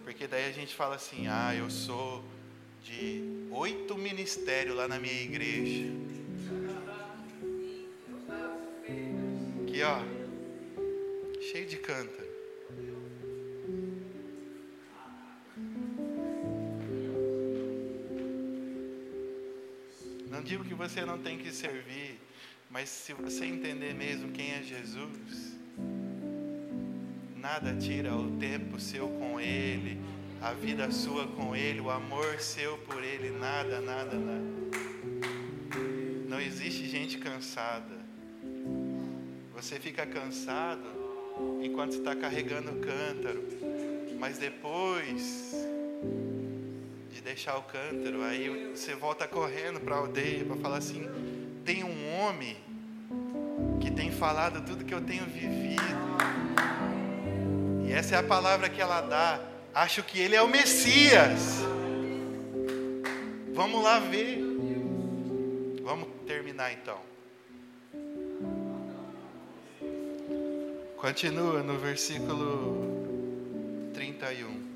porque 0.05 0.27
daí 0.27 0.47
a 0.47 0.53
gente 0.53 0.73
fala 0.73 0.95
assim, 0.95 1.27
ah, 1.27 1.53
eu 1.53 1.69
sou 1.69 2.23
de 2.85 3.21
oito 3.51 3.97
ministérios 3.97 4.77
lá 4.77 4.87
na 4.87 4.97
minha 4.97 5.21
igreja. 5.23 5.91
Aqui 9.61 9.83
ó, 9.83 9.99
cheio 11.51 11.67
de 11.67 11.75
cântaro. 11.75 12.32
Digo 20.43 20.65
que 20.65 20.73
você 20.73 21.05
não 21.05 21.17
tem 21.17 21.37
que 21.37 21.51
servir, 21.51 22.19
mas 22.69 22.89
se 22.89 23.13
você 23.13 23.45
entender 23.45 23.93
mesmo 23.93 24.31
quem 24.31 24.51
é 24.51 24.61
Jesus, 24.61 25.57
nada 27.37 27.73
tira 27.75 28.13
o 28.13 28.37
tempo 28.37 28.77
seu 28.77 29.07
com 29.07 29.39
Ele, 29.39 29.97
a 30.41 30.51
vida 30.51 30.91
sua 30.91 31.25
com 31.27 31.55
Ele, 31.55 31.79
o 31.79 31.89
amor 31.89 32.39
seu 32.41 32.77
por 32.79 33.01
Ele, 33.01 33.29
nada, 33.29 33.79
nada, 33.79 34.17
nada. 34.17 34.53
Não 36.27 36.41
existe 36.41 36.87
gente 36.87 37.19
cansada. 37.19 38.03
Você 39.55 39.79
fica 39.79 40.05
cansado 40.05 40.83
enquanto 41.63 41.93
está 41.93 42.13
carregando 42.15 42.71
o 42.71 42.79
cântaro, 42.81 43.41
mas 44.19 44.37
depois 44.37 45.55
deixar 47.23 47.57
o 47.57 47.63
cântaro. 47.63 48.21
Aí 48.23 48.71
você 48.75 48.93
volta 48.93 49.27
correndo 49.27 49.79
para 49.79 49.95
a 49.95 49.99
aldeia 49.99 50.45
para 50.45 50.55
falar 50.57 50.77
assim: 50.77 51.07
tem 51.65 51.83
um 51.83 52.19
homem 52.19 52.57
que 53.79 53.89
tem 53.89 54.11
falado 54.11 54.63
tudo 54.65 54.83
que 54.83 54.93
eu 54.93 55.01
tenho 55.01 55.25
vivido. 55.25 55.81
E 57.87 57.91
essa 57.91 58.15
é 58.15 58.19
a 58.19 58.23
palavra 58.23 58.69
que 58.69 58.81
ela 58.81 59.01
dá. 59.01 59.39
Acho 59.73 60.03
que 60.03 60.19
ele 60.19 60.35
é 60.35 60.41
o 60.41 60.47
Messias. 60.47 61.59
Vamos 63.53 63.83
lá 63.83 63.99
ver. 63.99 64.39
Vamos 65.81 66.07
terminar 66.27 66.73
então. 66.73 66.99
Continua 70.97 71.61
no 71.61 71.77
versículo 71.77 73.91
31. 73.93 74.72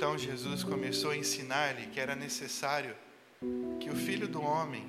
Então 0.00 0.16
Jesus 0.16 0.64
começou 0.64 1.10
a 1.10 1.16
ensinar-lhe 1.18 1.88
que 1.88 2.00
era 2.00 2.16
necessário 2.16 2.96
que 3.78 3.90
o 3.90 3.94
filho 3.94 4.26
do 4.26 4.40
homem 4.40 4.88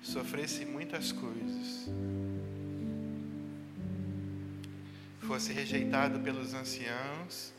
sofresse 0.00 0.64
muitas 0.64 1.12
coisas, 1.12 1.90
fosse 5.20 5.52
rejeitado 5.52 6.20
pelos 6.20 6.54
anciãos, 6.54 7.52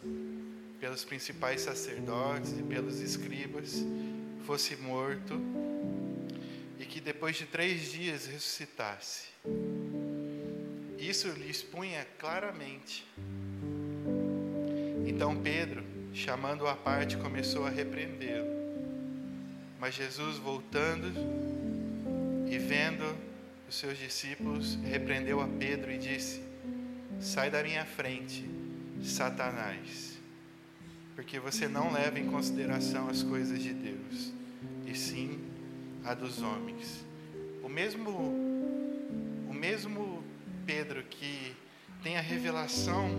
pelos 0.79 1.05
principais 1.05 1.61
sacerdotes 1.61 2.57
e 2.57 2.63
pelos 2.63 2.99
escribas, 2.99 3.85
fosse 4.47 4.75
morto 4.75 5.39
e 6.79 6.85
que 6.85 6.99
depois 6.99 7.35
de 7.35 7.45
três 7.45 7.91
dias 7.91 8.25
ressuscitasse. 8.25 9.27
Isso 10.97 11.27
lhe 11.27 11.47
expunha 11.47 12.07
claramente. 12.17 13.05
Então 15.05 15.39
Pedro, 15.39 15.94
chamando-o 16.15 16.67
à 16.67 16.75
parte, 16.75 17.17
começou 17.17 17.67
a 17.67 17.69
repreendê-lo. 17.69 18.47
Mas 19.79 19.95
Jesus, 19.95 20.37
voltando 20.37 21.11
e 22.49 22.57
vendo 22.57 23.03
os 23.67 23.75
seus 23.75 23.97
discípulos, 23.97 24.75
repreendeu 24.85 25.41
a 25.41 25.47
Pedro 25.47 25.91
e 25.91 25.97
disse: 25.97 26.41
Sai 27.19 27.51
da 27.51 27.61
minha 27.61 27.85
frente, 27.85 28.49
Satanás, 29.03 30.17
porque 31.15 31.37
você 31.37 31.67
não 31.67 31.91
leva 31.91 32.17
em 32.17 32.27
consideração 32.27 33.09
as 33.09 33.21
coisas 33.21 33.61
de 33.61 33.73
Deus, 33.73 34.31
e 34.87 34.95
sim 34.95 35.39
a 36.05 36.13
dos 36.13 36.41
homens. 36.41 37.03
O 37.61 37.67
mesmo, 37.67 38.09
o 39.49 39.53
mesmo 39.53 40.23
Pedro 40.65 41.03
que 41.03 41.53
tem 42.01 42.17
a 42.17 42.21
revelação 42.21 43.09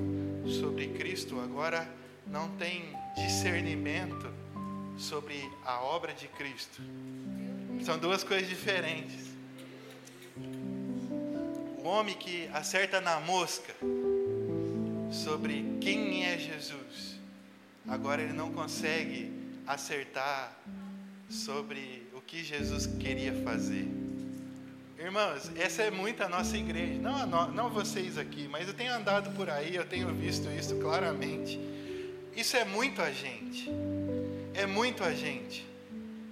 sobre 0.47 0.89
Cristo, 0.89 1.39
agora 1.41 1.87
não 2.27 2.49
tem 2.57 2.97
discernimento 3.15 4.33
sobre 4.99 5.51
a 5.65 5.81
obra 5.81 6.12
de 6.12 6.29
Cristo. 6.29 6.83
São 7.85 7.99
duas 7.99 8.25
coisas 8.25 8.49
diferentes. 8.49 9.27
O 11.79 11.89
homem 11.89 12.17
que 12.17 12.49
acerta 12.53 13.01
na 13.01 13.21
mosca 13.21 13.75
sobre 15.12 15.79
quem 15.81 16.25
é 16.25 16.37
Jesus, 16.37 17.17
agora 17.87 18.23
ele 18.23 18.33
não 18.33 18.53
consegue 18.53 19.33
acertar 19.67 20.57
sobre 21.29 22.09
o 22.12 22.21
que 22.21 22.43
Jesus 22.43 22.87
queria 22.87 23.33
fazer. 23.43 23.87
Irmãos, 24.99 25.51
essa 25.57 25.83
é 25.83 25.91
muito 25.91 26.23
a 26.23 26.29
nossa 26.29 26.57
igreja, 26.57 26.99
não, 27.01 27.27
no, 27.27 27.53
não 27.53 27.71
vocês 27.71 28.19
aqui, 28.19 28.49
mas 28.49 28.67
eu 28.67 28.75
tenho 28.75 28.93
andado 28.93 29.31
por 29.37 29.49
aí, 29.49 29.77
eu 29.77 29.87
tenho 29.87 30.12
visto 30.15 30.49
isso 30.51 30.75
claramente. 30.77 31.76
Isso 32.37 32.55
é 32.55 32.66
muito 32.66 33.01
a 33.01 33.11
gente, 33.11 33.70
é 34.53 34.66
muito 34.66 35.03
a 35.03 35.14
gente. 35.14 35.66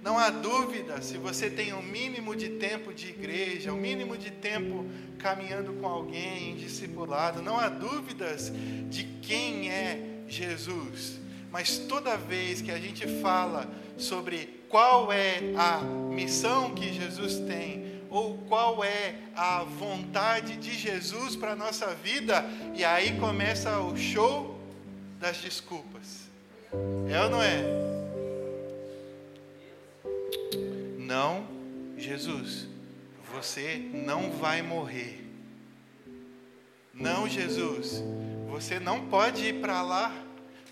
Não 0.03 0.19
há 0.19 0.29
dúvida, 0.29 1.01
se 1.01 1.17
você 1.17 1.49
tem 1.49 1.73
o 1.73 1.77
um 1.77 1.81
mínimo 1.81 2.35
de 2.35 2.49
tempo 2.49 2.93
de 2.93 3.07
igreja, 3.07 3.73
o 3.73 3.75
um 3.75 3.79
mínimo 3.79 4.15
de 4.15 4.29
tempo 4.29 4.85
caminhando 5.17 5.73
com 5.73 5.87
alguém, 5.87 6.55
discipulado, 6.57 7.41
não 7.41 7.59
há 7.59 7.69
dúvidas 7.69 8.53
de 8.87 9.03
quem 9.23 9.71
é 9.71 10.21
Jesus. 10.27 11.19
Mas 11.51 11.79
toda 11.79 12.15
vez 12.15 12.61
que 12.61 12.69
a 12.69 12.77
gente 12.77 13.07
fala 13.19 13.67
sobre 13.97 14.63
qual 14.69 15.11
é 15.11 15.39
a 15.57 15.79
missão 15.81 16.75
que 16.75 16.93
Jesus 16.93 17.39
tem, 17.39 18.03
ou 18.11 18.37
qual 18.47 18.83
é 18.83 19.15
a 19.35 19.63
vontade 19.63 20.55
de 20.57 20.71
Jesus 20.77 21.35
para 21.35 21.53
a 21.53 21.55
nossa 21.55 21.95
vida, 21.95 22.45
e 22.75 22.85
aí 22.85 23.17
começa 23.19 23.79
o 23.79 23.97
show 23.97 24.54
das 25.19 25.37
desculpas. 25.37 26.27
É 27.09 27.21
ou 27.21 27.29
não 27.29 27.41
é? 27.41 27.63
Não, 30.97 31.47
Jesus, 31.97 32.67
você 33.31 33.77
não 33.93 34.31
vai 34.31 34.61
morrer. 34.61 35.23
Não, 36.93 37.27
Jesus, 37.27 38.03
você 38.49 38.79
não 38.79 39.07
pode 39.07 39.45
ir 39.45 39.61
para 39.61 39.81
lá. 39.81 40.13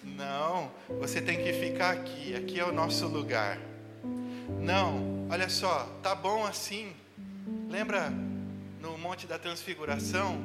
Não, 0.03 0.71
você 0.99 1.21
tem 1.21 1.43
que 1.43 1.53
ficar 1.53 1.91
aqui. 1.91 2.35
Aqui 2.35 2.59
é 2.59 2.65
o 2.65 2.71
nosso 2.71 3.07
lugar. 3.07 3.57
Não, 4.61 5.27
olha 5.29 5.49
só, 5.49 5.85
tá 6.01 6.15
bom 6.15 6.45
assim. 6.45 6.93
Lembra 7.69 8.09
no 8.81 8.97
Monte 8.97 9.27
da 9.27 9.37
Transfiguração 9.37 10.41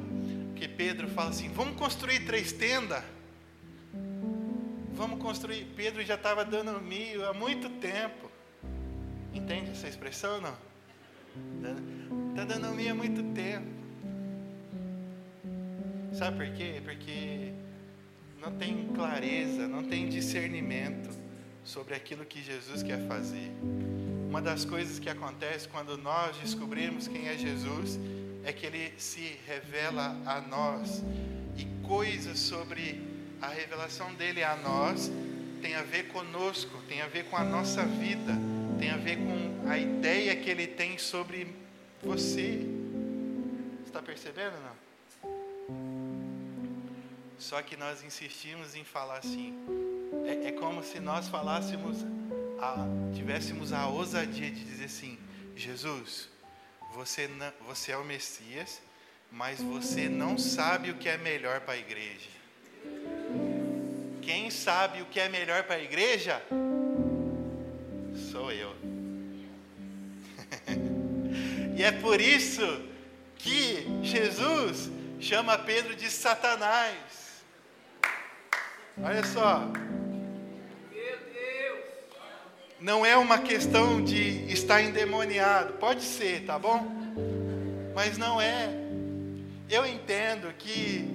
que 0.55 0.67
Pedro 0.67 1.07
fala 1.09 1.29
assim: 1.29 1.49
vamos 1.49 1.77
construir 1.77 2.25
três 2.25 2.51
tendas? 2.51 3.03
Vamos 4.99 5.21
construir. 5.21 5.65
Pedro 5.77 6.03
já 6.03 6.15
estava 6.15 6.43
dando 6.43 6.77
mil 6.81 7.25
há 7.25 7.33
muito 7.33 7.69
tempo. 7.79 8.29
Entende 9.33 9.71
essa 9.71 9.87
expressão 9.87 10.35
ou 10.35 10.41
não? 10.41 10.57
Está 12.31 12.43
dando 12.43 12.75
mil 12.75 12.91
há 12.91 12.93
muito 12.93 13.23
tempo. 13.33 13.65
Sabe 16.11 16.35
por 16.35 16.53
quê? 16.53 16.81
Porque 16.83 17.53
não 18.41 18.51
tem 18.57 18.89
clareza, 18.93 19.69
não 19.69 19.85
tem 19.85 20.09
discernimento 20.09 21.09
sobre 21.63 21.95
aquilo 21.95 22.25
que 22.25 22.43
Jesus 22.43 22.83
quer 22.83 22.99
fazer. 23.07 23.53
Uma 24.27 24.41
das 24.41 24.65
coisas 24.65 24.99
que 24.99 25.09
acontece 25.09 25.69
quando 25.69 25.97
nós 25.97 26.35
descobrimos 26.39 27.07
quem 27.07 27.29
é 27.29 27.37
Jesus 27.37 27.97
é 28.43 28.51
que 28.51 28.65
ele 28.65 28.93
se 28.97 29.37
revela 29.47 30.17
a 30.25 30.41
nós 30.41 31.01
e 31.57 31.87
coisas 31.87 32.37
sobre 32.37 33.08
a 33.41 33.47
revelação 33.47 34.13
dele 34.15 34.43
a 34.43 34.55
nós 34.55 35.11
tem 35.61 35.75
a 35.75 35.83
ver 35.83 36.07
conosco, 36.09 36.81
tem 36.87 37.01
a 37.01 37.07
ver 37.07 37.25
com 37.25 37.35
a 37.35 37.43
nossa 37.43 37.85
vida, 37.85 38.33
tem 38.79 38.89
a 38.89 38.97
ver 38.97 39.17
com 39.17 39.69
a 39.69 39.77
ideia 39.77 40.35
que 40.35 40.49
ele 40.49 40.67
tem 40.67 40.97
sobre 40.97 41.53
você. 42.01 42.65
Está 43.85 44.01
percebendo 44.01 44.55
não? 44.61 44.89
Só 47.37 47.61
que 47.61 47.77
nós 47.77 48.03
insistimos 48.03 48.75
em 48.75 48.83
falar 48.83 49.17
assim. 49.17 49.57
É, 50.25 50.49
é 50.49 50.51
como 50.51 50.83
se 50.83 50.99
nós 50.99 51.27
falássemos 51.27 52.05
a, 52.61 52.85
tivéssemos 53.15 53.71
a 53.71 53.87
ousadia 53.87 54.51
de 54.51 54.63
dizer 54.63 54.85
assim: 54.85 55.17
Jesus, 55.55 56.29
você, 56.93 57.27
não, 57.27 57.51
você 57.65 57.91
é 57.91 57.97
o 57.97 58.03
Messias, 58.03 58.81
mas 59.31 59.61
você 59.61 60.09
não 60.09 60.37
sabe 60.37 60.91
o 60.91 60.95
que 60.95 61.07
é 61.07 61.17
melhor 61.17 61.61
para 61.61 61.75
a 61.75 61.77
igreja. 61.77 62.38
Sabe 64.59 65.01
o 65.01 65.05
que 65.05 65.21
é 65.21 65.29
melhor 65.29 65.63
para 65.63 65.75
a 65.75 65.81
igreja? 65.81 66.43
Sou 68.29 68.51
eu. 68.51 68.75
e 71.77 71.81
é 71.81 71.93
por 71.93 72.19
isso 72.19 72.61
que 73.37 73.87
Jesus 74.03 74.91
chama 75.17 75.57
Pedro 75.57 75.95
de 75.95 76.09
Satanás. 76.09 77.41
Olha 79.01 79.23
só, 79.23 79.63
não 82.81 83.05
é 83.05 83.15
uma 83.15 83.37
questão 83.37 84.03
de 84.03 84.51
estar 84.51 84.81
endemoniado. 84.81 85.75
Pode 85.75 86.03
ser, 86.03 86.43
tá 86.45 86.59
bom? 86.59 86.85
Mas 87.95 88.17
não 88.17 88.41
é. 88.41 88.69
Eu 89.69 89.85
entendo 89.85 90.53
que 90.57 91.09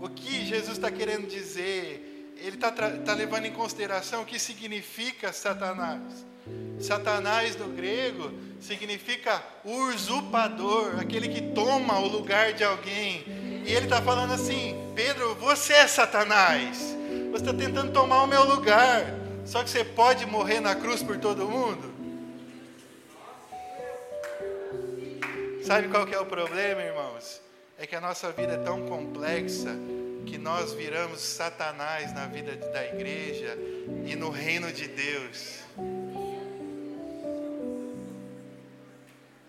o 0.00 0.08
que 0.08 0.44
Jesus 0.44 0.76
está 0.76 0.90
querendo 0.90 1.28
dizer, 1.28 2.07
ele 2.40 2.54
está 2.54 2.70
tá 2.70 3.14
levando 3.14 3.46
em 3.46 3.52
consideração 3.52 4.22
o 4.22 4.26
que 4.26 4.38
significa 4.38 5.32
Satanás. 5.32 6.00
Satanás 6.80 7.56
no 7.56 7.68
grego 7.68 8.32
significa 8.60 9.42
usurpador, 9.64 10.98
aquele 11.00 11.28
que 11.28 11.42
toma 11.52 11.98
o 11.98 12.06
lugar 12.06 12.52
de 12.52 12.62
alguém. 12.62 13.24
E 13.66 13.72
ele 13.72 13.86
está 13.86 14.00
falando 14.00 14.32
assim: 14.32 14.76
Pedro, 14.94 15.34
você 15.34 15.74
é 15.74 15.88
Satanás, 15.88 16.78
você 17.30 17.42
está 17.42 17.52
tentando 17.52 17.92
tomar 17.92 18.22
o 18.22 18.26
meu 18.26 18.44
lugar. 18.44 19.04
Só 19.44 19.64
que 19.64 19.70
você 19.70 19.82
pode 19.82 20.26
morrer 20.26 20.60
na 20.60 20.74
cruz 20.74 21.02
por 21.02 21.18
todo 21.18 21.48
mundo? 21.48 21.92
Sabe 25.64 25.88
qual 25.88 26.06
que 26.06 26.14
é 26.14 26.20
o 26.20 26.26
problema, 26.26 26.82
irmãos? 26.82 27.40
É 27.78 27.86
que 27.86 27.96
a 27.96 28.00
nossa 28.00 28.30
vida 28.32 28.54
é 28.54 28.58
tão 28.58 28.86
complexa 28.86 29.76
que 30.26 30.38
nós 30.38 30.72
viramos 30.72 31.20
Satanás 31.20 32.12
na 32.12 32.26
vida 32.26 32.56
da 32.56 32.86
igreja 32.86 33.56
e 34.06 34.14
no 34.14 34.30
reino 34.30 34.72
de 34.72 34.88
Deus. 34.88 35.60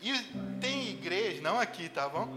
E 0.02 0.14
tem 0.62 0.90
igreja, 0.90 1.42
não 1.42 1.60
aqui, 1.60 1.90
tá 1.90 2.08
bom? 2.08 2.28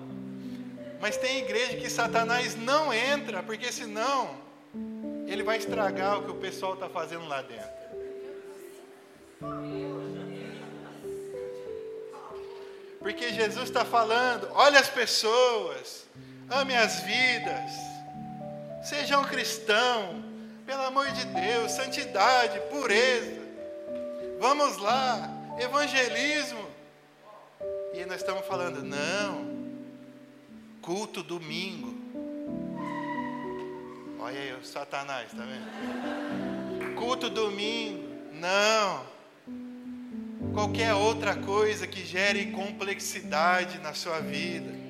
Mas 1.01 1.17
tem 1.17 1.39
igreja 1.39 1.77
que 1.77 1.91
Satanás 1.91 2.55
não 2.55 2.93
entra, 2.93 3.43
porque 3.43 3.73
senão 3.73 4.37
ele 5.27 5.43
vai 5.43 5.59
estragar 5.59 6.19
o 6.19 6.25
que 6.25 6.31
o 6.31 6.35
pessoal 6.35 6.75
está 6.75 6.89
fazendo 6.89 7.27
lá 7.27 7.43
dentro. 7.43 7.83
Porque 13.01 13.33
Jesus 13.33 13.65
está 13.65 13.85
falando: 13.85 14.49
olhe 14.53 14.77
as 14.77 14.89
pessoas, 14.89 16.07
ame 16.49 16.75
as 16.77 17.01
vidas, 17.01 17.92
seja 18.83 19.19
um 19.19 19.25
cristão, 19.25 20.25
pelo 20.67 20.83
amor 20.83 21.11
de 21.13 21.25
Deus, 21.27 21.73
santidade, 21.73 22.61
pureza. 22.71 23.41
Vamos 24.41 24.77
lá, 24.79 25.31
evangelismo. 25.59 26.67
E 27.95 28.05
nós 28.07 28.17
estamos 28.21 28.47
falando, 28.47 28.83
não, 28.83 29.47
culto 30.81 31.23
domingo. 31.23 31.95
Olha 34.19 34.41
aí 34.41 34.53
o 34.55 34.65
Satanás, 34.65 35.31
tá 35.31 35.45
vendo? 35.45 36.95
Culto 36.95 37.29
domingo, 37.29 38.09
não. 38.33 39.05
Qualquer 40.53 40.95
outra 40.95 41.35
coisa 41.37 41.87
que 41.87 42.05
gere 42.05 42.53
complexidade 42.53 43.79
na 43.79 43.95
sua 43.95 44.21
vida. 44.21 44.82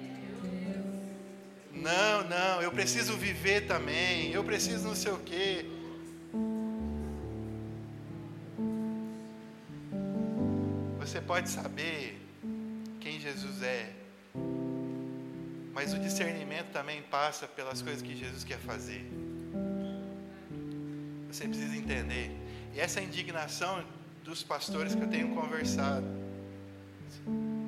Não, 1.83 2.23
não, 2.29 2.63
eu 2.63 2.71
preciso 2.71 3.17
viver 3.17 3.63
também, 3.67 4.31
eu 4.31 4.45
preciso 4.45 4.87
não 4.87 4.95
sei 4.95 5.13
o 5.13 5.19
quê. 5.19 5.67
Você 11.01 11.21
pode 11.21 11.51
saber 11.51 12.21
quem 13.01 13.19
Jesus 13.19 13.63
é, 13.63 13.93
mas 15.75 15.93
o 15.93 15.99
discernimento 15.99 16.71
também 16.71 17.03
passa 17.03 17.49
pelas 17.49 17.83
coisas 17.83 18.01
que 18.01 18.17
Jesus 18.17 18.45
quer 18.45 18.59
fazer. 18.59 19.05
Você 21.29 21.49
precisa 21.49 21.77
entender. 21.77 22.31
E 22.73 22.79
essa 22.79 23.01
indignação 23.01 23.85
dos 24.23 24.45
pastores 24.45 24.95
que 24.95 25.03
eu 25.03 25.09
tenho 25.09 25.35
conversado, 25.35 26.07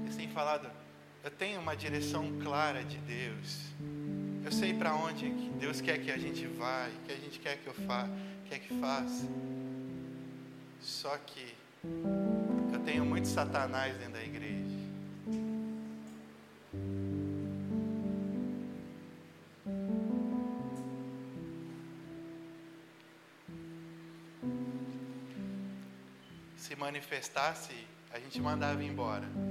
eles 0.04 0.14
têm 0.14 0.28
falado, 0.28 0.70
eu 1.24 1.30
tenho 1.30 1.58
uma 1.58 1.74
direção 1.74 2.38
clara 2.38 2.84
de 2.84 2.98
Deus. 2.98 3.58
Eu 4.44 4.52
sei 4.52 4.74
para 4.74 4.94
onde 4.94 5.30
Deus 5.58 5.80
quer 5.80 5.98
que 5.98 6.10
a 6.10 6.18
gente 6.18 6.46
vá, 6.46 6.86
que 7.06 7.12
a 7.12 7.16
gente 7.16 7.38
quer 7.38 7.56
que 7.56 7.66
eu 7.66 7.72
fa 7.72 8.06
quer 8.46 8.58
que 8.58 8.78
faça. 8.78 9.26
Só 10.82 11.16
que 11.16 11.54
eu 12.70 12.78
tenho 12.84 13.06
muito 13.06 13.26
Satanás 13.26 13.96
dentro 13.96 14.12
da 14.12 14.22
igreja. 14.22 14.54
Se 26.58 26.76
manifestasse, 26.76 27.72
a 28.12 28.18
gente 28.18 28.38
mandava 28.42 28.84
embora. 28.84 29.43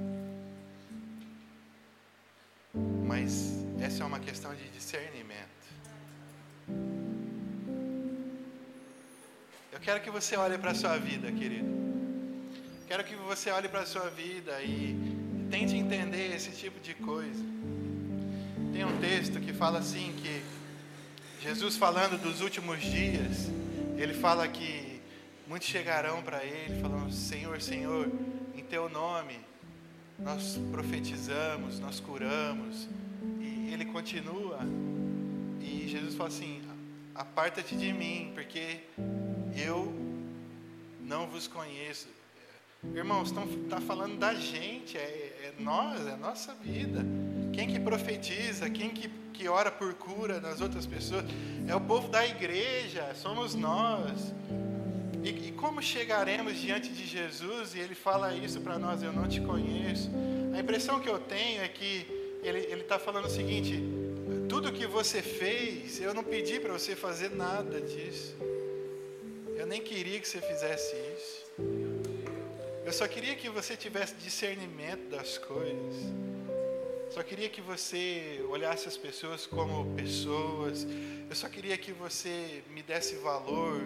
Mas 3.24 3.54
essa 3.82 4.04
é 4.04 4.06
uma 4.06 4.20
questão 4.20 4.54
de 4.54 4.68
discernimento. 4.68 5.48
Eu 9.72 9.80
quero 9.80 10.02
que 10.02 10.12
você 10.12 10.36
olhe 10.36 10.58
para 10.58 10.72
a 10.72 10.76
sua 10.76 10.98
vida, 10.98 11.32
querido. 11.32 11.72
Quero 12.86 13.02
que 13.06 13.16
você 13.16 13.50
olhe 13.50 13.70
para 13.70 13.80
a 13.80 13.86
sua 13.86 14.10
vida 14.10 14.62
e 14.62 14.98
tente 15.50 15.74
entender 15.74 16.36
esse 16.36 16.52
tipo 16.52 16.82
de 16.82 16.94
coisa. 16.96 17.42
Tem 18.74 18.84
um 18.84 19.00
texto 19.00 19.40
que 19.40 19.54
fala 19.54 19.80
assim 19.80 20.14
que 20.22 20.44
Jesus 21.42 21.78
falando 21.78 22.22
dos 22.22 22.42
últimos 22.42 22.82
dias, 22.82 23.50
ele 23.98 24.14
fala 24.14 24.46
que 24.50 25.02
muitos 25.48 25.70
chegarão 25.70 26.22
para 26.22 26.44
ele 26.44 26.82
falando: 26.82 27.10
"Senhor, 27.10 27.62
Senhor, 27.62 28.12
em 28.54 28.64
teu 28.66 28.90
nome 28.90 29.40
nós 30.20 30.60
profetizamos, 30.74 31.80
nós 31.80 32.02
curamos". 32.02 32.90
Ele 33.74 33.86
continua 33.86 34.60
e 35.60 35.88
Jesus 35.88 36.16
fala 36.16 36.30
assim: 36.30 36.62
"Aparta-te 37.16 37.76
de 37.76 37.92
mim, 37.92 38.32
porque 38.34 38.82
eu 39.56 39.94
não 41.02 41.28
vos 41.28 41.48
conheço". 41.48 42.08
Irmãos, 42.94 43.30
estão 43.30 43.48
tá 43.70 43.80
falando 43.80 44.18
da 44.18 44.36
gente, 44.36 44.98
é, 44.98 45.02
é 45.02 45.54
nós, 45.58 46.06
é 46.06 46.12
a 46.12 46.18
nossa 46.18 46.54
vida. 46.54 47.04
Quem 47.54 47.68
que 47.68 47.80
profetiza, 47.80 48.70
quem 48.70 48.90
que, 48.90 49.08
que 49.32 49.48
ora 49.48 49.72
por 49.72 49.94
cura 49.94 50.40
nas 50.40 50.60
outras 50.60 50.86
pessoas, 50.86 51.24
é 51.68 51.74
o 51.74 51.82
povo 51.82 52.10
da 52.10 52.28
igreja, 52.28 53.16
somos 53.16 53.56
nós. 53.56 54.34
E, 55.24 55.30
e 55.30 55.52
como 55.54 55.82
chegaremos 55.82 56.58
diante 56.58 56.90
de 56.90 57.06
Jesus 57.06 57.74
e 57.74 57.80
ele 57.80 57.96
fala 57.96 58.36
isso 58.36 58.60
para 58.60 58.78
nós, 58.78 59.02
eu 59.02 59.14
não 59.14 59.28
te 59.28 59.40
conheço? 59.40 60.12
A 60.54 60.60
impressão 60.60 61.00
que 61.00 61.10
eu 61.10 61.18
tenho 61.18 61.62
é 61.64 61.68
que 61.68 62.23
ele 62.44 62.82
está 62.82 63.00
falando 63.00 63.26
o 63.26 63.30
seguinte: 63.30 63.82
tudo 64.50 64.72
que 64.72 64.86
você 64.86 65.22
fez, 65.22 66.00
eu 66.00 66.14
não 66.14 66.24
pedi 66.24 66.60
para 66.60 66.74
você 66.74 66.96
fazer 66.96 67.30
nada 67.30 67.82
disso. 67.82 68.36
Eu 69.56 69.66
nem 69.66 69.82
queria 69.82 70.20
que 70.20 70.28
você 70.28 70.42
fizesse 70.42 70.96
isso. 71.18 71.46
Eu 72.86 72.92
só 72.92 73.08
queria 73.08 73.36
que 73.36 73.50
você 73.50 73.78
tivesse 73.78 74.14
discernimento 74.16 75.10
das 75.10 75.38
coisas. 75.38 75.96
Só 77.10 77.24
queria 77.24 77.48
que 77.48 77.62
você 77.62 78.44
olhasse 78.50 78.88
as 78.88 78.98
pessoas 78.98 79.46
como 79.46 79.96
pessoas. 79.96 80.86
Eu 81.30 81.36
só 81.36 81.48
queria 81.48 81.78
que 81.78 81.92
você 81.92 82.64
me 82.70 82.82
desse 82.82 83.16
valor 83.16 83.80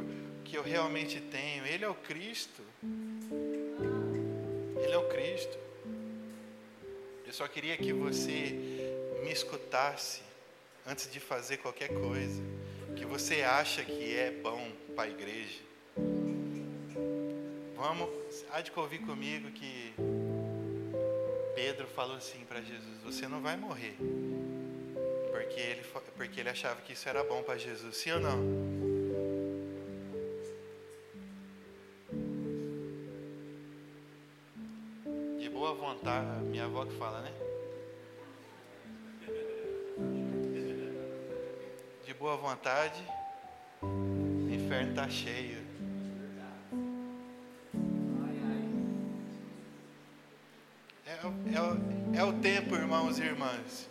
que 0.43 0.57
eu 0.57 0.63
realmente 0.63 1.19
tenho. 1.19 1.65
Ele 1.65 1.85
é 1.85 1.89
o 1.89 1.95
Cristo. 1.95 2.61
Ele 4.81 4.93
é 4.93 4.97
o 4.97 5.07
Cristo. 5.09 5.66
Eu 7.27 7.33
só 7.33 7.45
queria 7.45 7.75
que 7.75 7.91
você 7.91 8.55
me 9.21 9.33
escutasse 9.33 10.21
antes 10.85 11.11
de 11.11 11.19
fazer 11.19 11.57
qualquer 11.57 11.89
coisa 11.89 12.41
que 12.95 13.05
você 13.05 13.41
acha 13.41 13.83
que 13.83 14.15
é 14.15 14.31
bom 14.31 14.71
para 14.95 15.03
a 15.03 15.09
igreja. 15.09 15.59
Vamos, 17.75 18.09
há 18.49 18.61
de 18.61 18.71
ouvir 18.73 18.99
comigo 18.99 19.51
que 19.51 19.93
Pedro 21.53 21.85
falou 21.87 22.15
assim 22.15 22.45
para 22.47 22.61
Jesus: 22.61 23.03
Você 23.03 23.27
não 23.27 23.41
vai 23.41 23.57
morrer. 23.57 23.97
Porque 25.29 25.59
ele, 25.59 25.81
porque 26.15 26.39
ele 26.39 26.49
achava 26.49 26.79
que 26.79 26.93
isso 26.93 27.09
era 27.09 27.25
bom 27.25 27.43
para 27.43 27.57
Jesus. 27.57 27.97
Sim 27.97 28.11
ou 28.13 28.19
não? 28.21 28.96
Vontade, 35.77 36.43
minha 36.45 36.65
avó 36.65 36.85
que 36.85 36.95
fala, 36.95 37.21
né? 37.21 37.31
De 42.05 42.13
boa 42.13 42.35
vontade, 42.35 43.01
o 43.81 44.49
inferno 44.49 44.89
está 44.89 45.07
cheio. 45.07 45.65
É, 51.05 52.19
é, 52.19 52.23
o 52.23 52.33
tempo, 52.33 52.75
irmãos 52.75 53.17
e 53.19 53.23
irmãs. 53.23 53.89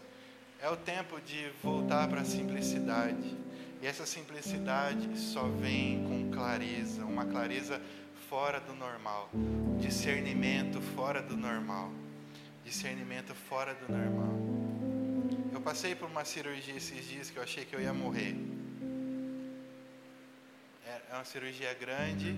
É 0.60 0.68
o 0.68 0.76
tempo 0.76 1.20
de 1.20 1.50
voltar 1.62 2.08
para 2.08 2.20
a 2.20 2.24
simplicidade. 2.24 3.36
E 3.80 3.86
essa 3.86 4.06
simplicidade 4.06 5.18
só 5.18 5.44
vem 5.44 6.04
com 6.04 6.30
clareza, 6.30 7.04
uma 7.04 7.24
clareza 7.24 7.80
fora 8.28 8.60
do 8.60 8.74
normal, 8.74 9.30
discernimento 9.80 10.80
fora 10.80 11.22
do 11.22 11.36
normal, 11.36 11.90
discernimento 12.64 13.34
fora 13.34 13.74
do 13.74 13.92
normal. 13.92 14.34
Eu 15.52 15.60
passei 15.60 15.94
por 15.94 16.08
uma 16.08 16.24
cirurgia 16.24 16.76
esses 16.76 17.06
dias 17.06 17.30
que 17.30 17.38
eu 17.38 17.42
achei 17.42 17.64
que 17.64 17.74
eu 17.74 17.80
ia 17.80 17.92
morrer. 17.92 18.34
É, 20.86 21.02
é 21.10 21.14
uma 21.14 21.24
cirurgia 21.24 21.72
grande 21.74 22.36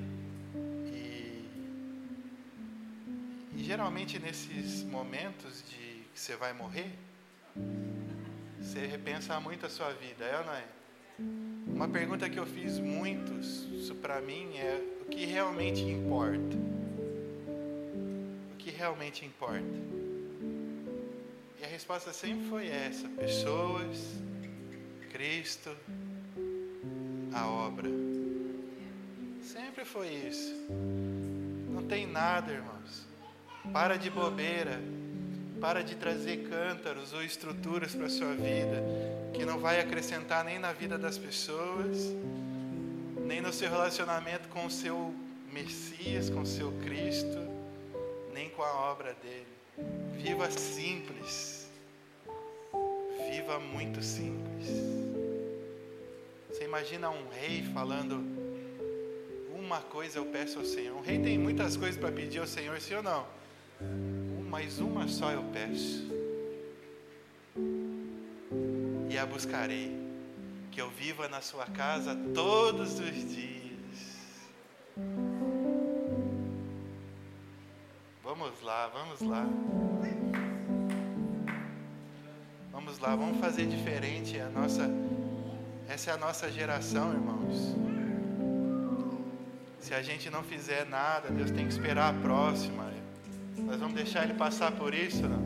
E 3.58 3.64
geralmente 3.64 4.20
nesses 4.20 4.84
momentos 4.84 5.64
de 5.68 6.04
que 6.14 6.20
você 6.20 6.36
vai 6.36 6.52
morrer, 6.52 6.96
você 8.60 8.86
repensa 8.86 9.40
muito 9.40 9.66
a 9.66 9.68
sua 9.68 9.92
vida, 9.94 10.24
é 10.24 10.38
ou 10.38 10.44
não 10.44 10.54
é? 10.54 10.64
Uma 11.66 11.88
pergunta 11.88 12.28
que 12.30 12.38
eu 12.38 12.46
fiz 12.46 12.78
muitos, 12.78 13.66
isso 13.72 13.94
para 13.96 14.20
mim 14.20 14.56
é 14.56 14.80
o 15.02 15.04
que 15.06 15.24
realmente 15.26 15.82
importa? 15.82 16.56
O 18.52 18.56
que 18.56 18.70
realmente 18.70 19.24
importa? 19.24 19.64
E 21.60 21.64
a 21.64 21.66
resposta 21.66 22.12
sempre 22.12 22.48
foi 22.48 22.68
essa: 22.68 23.08
pessoas, 23.08 23.96
Cristo, 25.10 25.70
a 27.32 27.46
obra. 27.48 27.88
Sempre 29.42 29.84
foi 29.84 30.08
isso. 30.08 30.54
Não 31.70 31.82
tem 31.86 32.06
nada, 32.06 32.52
irmãos. 32.52 33.06
Para 33.72 33.96
de 33.96 34.10
bobeira. 34.10 34.80
Para 35.60 35.82
de 35.82 35.96
trazer 35.96 36.48
cântaros 36.48 37.12
ou 37.12 37.22
estruturas 37.22 37.94
para 37.94 38.06
a 38.06 38.10
sua 38.10 38.34
vida 38.34 38.82
que 39.32 39.44
não 39.44 39.58
vai 39.58 39.80
acrescentar 39.80 40.44
nem 40.44 40.58
na 40.58 40.72
vida 40.72 40.98
das 40.98 41.16
pessoas, 41.16 42.12
nem 43.24 43.40
no 43.40 43.52
seu 43.52 43.70
relacionamento 43.70 44.48
com 44.48 44.66
o 44.66 44.70
seu 44.70 45.14
Messias, 45.52 46.28
com 46.28 46.40
o 46.40 46.46
seu 46.46 46.72
Cristo, 46.84 47.38
nem 48.32 48.50
com 48.50 48.62
a 48.62 48.90
obra 48.90 49.14
dele. 49.14 49.46
Viva 50.12 50.50
simples. 50.50 51.68
Viva 53.30 53.58
muito 53.58 54.02
simples. 54.02 54.68
Você 56.48 56.64
imagina 56.64 57.10
um 57.10 57.28
rei 57.28 57.62
falando: 57.72 58.24
Uma 59.54 59.80
coisa 59.80 60.18
eu 60.18 60.26
peço 60.26 60.58
ao 60.58 60.64
Senhor. 60.64 60.96
Um 60.96 61.02
rei 61.02 61.18
tem 61.18 61.38
muitas 61.38 61.76
coisas 61.76 61.96
para 61.96 62.10
pedir 62.10 62.40
ao 62.40 62.46
Senhor, 62.46 62.80
sim 62.80 62.94
ou 62.94 63.02
não? 63.02 63.26
Mas 64.48 64.78
uma 64.78 65.06
só 65.08 65.30
eu 65.30 65.44
peço. 65.52 66.06
E 69.10 69.18
a 69.18 69.26
buscarei. 69.26 69.96
Que 70.70 70.80
eu 70.80 70.90
viva 70.90 71.28
na 71.28 71.40
sua 71.40 71.66
casa 71.66 72.16
todos 72.34 72.98
os 73.00 73.34
dias. 73.34 74.26
Vamos 78.22 78.62
lá, 78.62 78.88
vamos 78.88 79.20
lá. 79.20 79.46
Vamos 82.70 82.98
lá, 83.00 83.16
vamos 83.16 83.40
fazer 83.40 83.66
diferente 83.66 84.38
a 84.38 84.48
nossa 84.48 84.88
essa 85.88 86.10
é 86.10 86.14
a 86.14 86.16
nossa 86.18 86.52
geração, 86.52 87.14
irmãos. 87.14 87.74
Se 89.80 89.94
a 89.94 90.02
gente 90.02 90.28
não 90.28 90.44
fizer 90.44 90.84
nada, 90.84 91.30
Deus 91.30 91.50
tem 91.50 91.66
que 91.66 91.72
esperar 91.72 92.14
a 92.14 92.18
próxima. 92.20 92.92
Nós 93.66 93.78
vamos 93.80 93.94
deixar 93.94 94.24
ele 94.24 94.34
passar 94.34 94.72
por 94.72 94.94
isso, 94.94 95.22
não? 95.28 95.42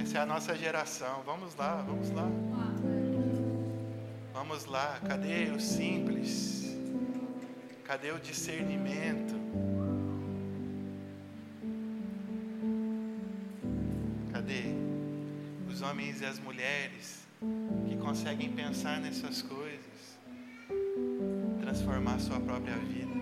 Essa 0.00 0.18
é 0.18 0.20
a 0.20 0.26
nossa 0.26 0.54
geração. 0.54 1.22
Vamos 1.24 1.54
lá, 1.56 1.82
vamos 1.82 2.10
lá. 2.10 2.28
Vamos 4.32 4.66
lá. 4.66 5.00
Cadê 5.06 5.50
o 5.50 5.60
simples? 5.60 6.76
Cadê 7.84 8.10
o 8.10 8.18
discernimento? 8.18 9.34
Cadê 14.32 14.64
os 15.68 15.82
homens 15.82 16.20
e 16.20 16.24
as 16.24 16.38
mulheres 16.38 17.26
que 17.88 17.96
conseguem 17.96 18.52
pensar 18.52 19.00
nessas 19.00 19.42
coisas, 19.42 20.18
transformar 21.60 22.18
sua 22.18 22.40
própria 22.40 22.76
vida? 22.76 23.12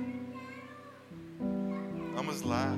Vamos 2.14 2.42
lá. 2.42 2.76